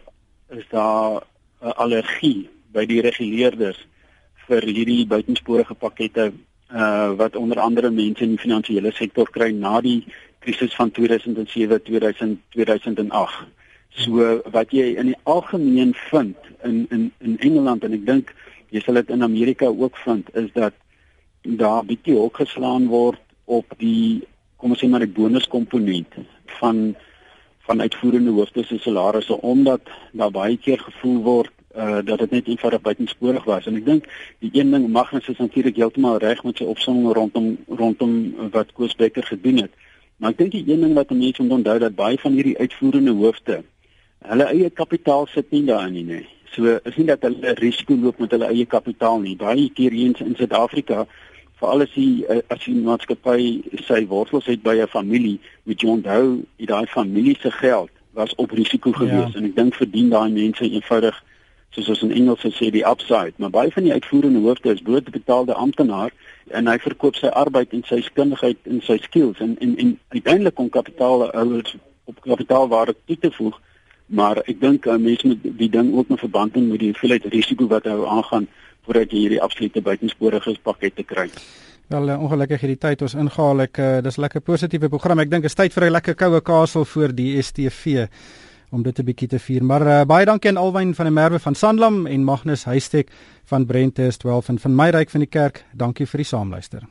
is 0.58 0.64
daar 0.70 1.26
'n 1.60 1.76
allergie 1.84 2.48
by 2.72 2.86
die 2.86 3.00
reguleerders 3.00 3.80
vir 4.48 4.62
hierdie 4.62 5.06
buitensporige 5.06 5.74
pakkette 5.74 6.32
uh 6.72 7.10
wat 7.20 7.36
onder 7.36 7.60
andere 7.60 7.90
mense 7.90 8.24
in 8.24 8.34
die 8.34 8.44
finansiële 8.44 8.92
sektor 8.92 9.28
kry 9.30 9.50
na 9.52 9.80
die 9.80 10.04
krisis 10.40 10.74
van 10.74 10.90
2007 10.90 11.82
2000 11.82 12.40
2008. 12.50 13.46
So 13.88 14.40
wat 14.50 14.70
jy 14.70 14.96
in 14.96 15.12
die 15.12 15.20
algemeen 15.22 15.94
vind 16.10 16.36
in 16.62 16.86
in 16.90 17.12
in 17.18 17.38
Engeland 17.38 17.84
en 17.84 17.92
ek 17.92 18.06
dink 18.06 18.34
jy 18.70 18.80
sal 18.80 18.94
dit 18.94 19.10
in 19.10 19.22
Amerika 19.22 19.66
ook 19.66 19.96
vind 19.96 20.34
is 20.34 20.50
dat 20.52 20.74
daar 21.46 21.84
bietjie 21.84 22.16
hok 22.16 22.36
geslaan 22.42 22.88
word 22.90 23.20
op 23.44 23.74
die 23.78 24.24
kom 24.56 24.72
ons 24.74 24.82
sê 24.82 24.88
maar 24.90 25.04
die 25.04 25.16
bonuskomponent 25.18 26.18
van 26.60 26.96
van 27.66 27.80
uitvoerende 27.80 28.30
hoofde 28.30 28.64
se 28.64 28.78
salarisse 28.78 29.40
omdat 29.40 29.90
daar 30.12 30.30
baie 30.30 30.56
keer 30.56 30.78
gevoel 30.78 31.22
word 31.22 31.52
uh 31.76 32.02
dat 32.04 32.18
dit 32.18 32.30
net 32.30 32.46
eenvoudig 32.48 32.80
buitensporig 32.80 33.44
was. 33.44 33.66
En 33.66 33.76
ek 33.76 33.84
dink 33.84 34.06
die 34.38 34.50
een 34.52 34.70
ding 34.70 34.86
Magnus 34.88 35.28
is 35.28 35.38
natuurlik 35.38 35.76
heeltemal 35.76 36.18
reg 36.18 36.42
met 36.44 36.56
sy 36.56 36.64
opsomming 36.64 37.12
rondom 37.14 37.56
rondom 37.68 38.14
wat 38.54 38.72
Koos 38.72 38.94
Becker 38.94 39.26
gedoen 39.26 39.66
het. 39.66 39.72
Maar 40.16 40.30
ek 40.30 40.38
dink 40.38 40.54
die 40.54 40.64
een 40.66 40.80
ding 40.80 40.94
wat 40.94 41.10
mense 41.10 41.42
moet 41.42 41.58
onthou 41.58 41.78
dat 41.78 41.98
baie 41.98 42.18
van 42.18 42.32
hierdie 42.32 42.58
uitvoerende 42.58 43.12
hoofde 43.12 43.62
hulle 44.26 44.48
eie 44.50 44.70
kapitaal 44.70 45.26
sit 45.30 45.50
nie 45.50 45.66
daarin 45.66 46.06
nie 46.06 46.24
so 46.56 46.78
is 46.88 46.96
nie 46.96 47.06
dat 47.06 47.24
hulle 47.26 47.52
risiko 47.60 47.96
loop 48.00 48.18
met 48.22 48.32
hulle 48.34 48.48
eie 48.48 48.64
kapitaal 48.66 49.20
nie. 49.20 49.36
Baie 49.36 49.68
keer 49.76 49.92
hier 49.92 50.22
in 50.24 50.36
Suid-Afrika 50.38 51.04
veral 51.60 51.84
as 51.86 51.92
die 51.94 52.26
eh, 52.26 52.42
as 52.48 52.64
die 52.64 52.74
maatskappy 52.74 53.62
sy 53.86 54.06
wortels 54.06 54.46
het 54.46 54.62
by 54.62 54.76
'n 54.80 54.92
familie 54.92 55.38
moet 55.64 55.80
jy 55.80 55.88
onthou 55.88 56.42
dat 56.58 56.68
daai 56.68 56.86
familie 56.86 57.36
se 57.40 57.50
geld 57.50 57.90
was 58.12 58.34
op 58.34 58.50
risiko 58.50 58.92
gewees 58.92 59.32
ja. 59.32 59.38
en 59.38 59.44
ek 59.44 59.56
dink 59.56 59.74
verdien 59.74 60.10
daai 60.10 60.30
mense 60.30 60.64
eenvoudig 60.64 61.22
soos 61.76 61.88
ons 61.88 62.02
in 62.06 62.12
Engels 62.12 62.44
sê 62.56 62.70
die 62.72 62.84
upside, 62.88 63.34
maar 63.36 63.50
baie 63.50 63.72
van 63.72 63.84
die 63.84 63.92
uitvoerende 63.92 64.40
hoofde 64.40 64.72
is 64.72 64.82
blootbetaalde 64.82 65.54
amptenaar 65.54 66.12
en 66.56 66.70
hy 66.70 66.76
verkoop 66.80 67.18
sy 67.18 67.28
arbeid 67.42 67.74
en 67.76 67.82
sy 67.88 68.00
kundigheid 68.16 68.58
en 68.70 68.80
sy 68.86 68.96
skills 69.04 69.42
en 69.44 69.56
en, 69.60 69.74
en 69.82 69.98
uiteindelik 70.14 70.54
kom 70.54 70.70
kapitaalhouers 70.72 71.76
op 72.06 72.20
kapitaalwaarde 72.22 72.94
toe 73.04 73.18
te 73.18 73.30
voeg. 73.34 73.58
Maar 74.06 74.38
ek 74.46 74.60
dink 74.62 74.86
uh, 74.86 74.94
mense 75.02 75.26
moet 75.26 75.42
die 75.42 75.70
ding 75.70 75.90
ook 75.96 76.12
in 76.14 76.20
verband 76.22 76.52
bring 76.54 76.68
met 76.70 76.80
die 76.80 76.92
hoeveelheid 76.92 77.26
risiko 77.34 77.66
wat 77.72 77.88
hy 77.90 77.96
aangaan 78.06 78.46
voordat 78.86 79.12
jy 79.12 79.26
hierdie 79.26 79.42
absolute 79.42 79.82
buitensporige 79.82 80.56
pakkette 80.62 81.04
kry. 81.04 81.28
Wel 81.92 82.08
uh, 82.10 82.18
ongelukkig 82.22 82.64
hierdie 82.64 82.80
tyd 82.82 83.02
ons 83.06 83.14
ingehaal 83.14 83.62
ek 83.66 83.78
uh, 83.78 83.90
dis 84.02 84.18
lekker 84.18 84.42
positiewe 84.42 84.90
program. 84.90 85.22
Ek 85.22 85.30
dink 85.30 85.46
is 85.46 85.54
tyd 85.54 85.74
vir 85.74 85.86
'n 85.86 85.96
lekker 85.98 86.18
koue 86.18 86.40
kasel 86.40 86.84
voor 86.84 87.14
die 87.14 87.36
STV 87.42 88.08
om 88.70 88.82
dit 88.82 88.98
'n 88.98 89.06
bietjie 89.06 89.28
te 89.28 89.38
vier. 89.38 89.62
Maar 89.62 89.86
uh, 89.86 90.04
baie 90.04 90.26
dankie 90.26 90.50
aan 90.50 90.58
Alwyn 90.58 90.94
van 90.94 91.06
der 91.06 91.14
Merwe 91.14 91.38
van 91.38 91.54
Sanlam 91.54 92.06
en 92.06 92.24
Magnus 92.24 92.64
Huystek 92.64 93.10
van 93.44 93.66
Brentes 93.66 94.16
12 94.16 94.48
en 94.48 94.58
van 94.58 94.74
my 94.74 94.90
ryk 94.90 95.10
van 95.10 95.20
die 95.20 95.30
kerk. 95.30 95.64
Dankie 95.72 96.06
vir 96.06 96.18
die 96.18 96.30
saamluister. 96.30 96.86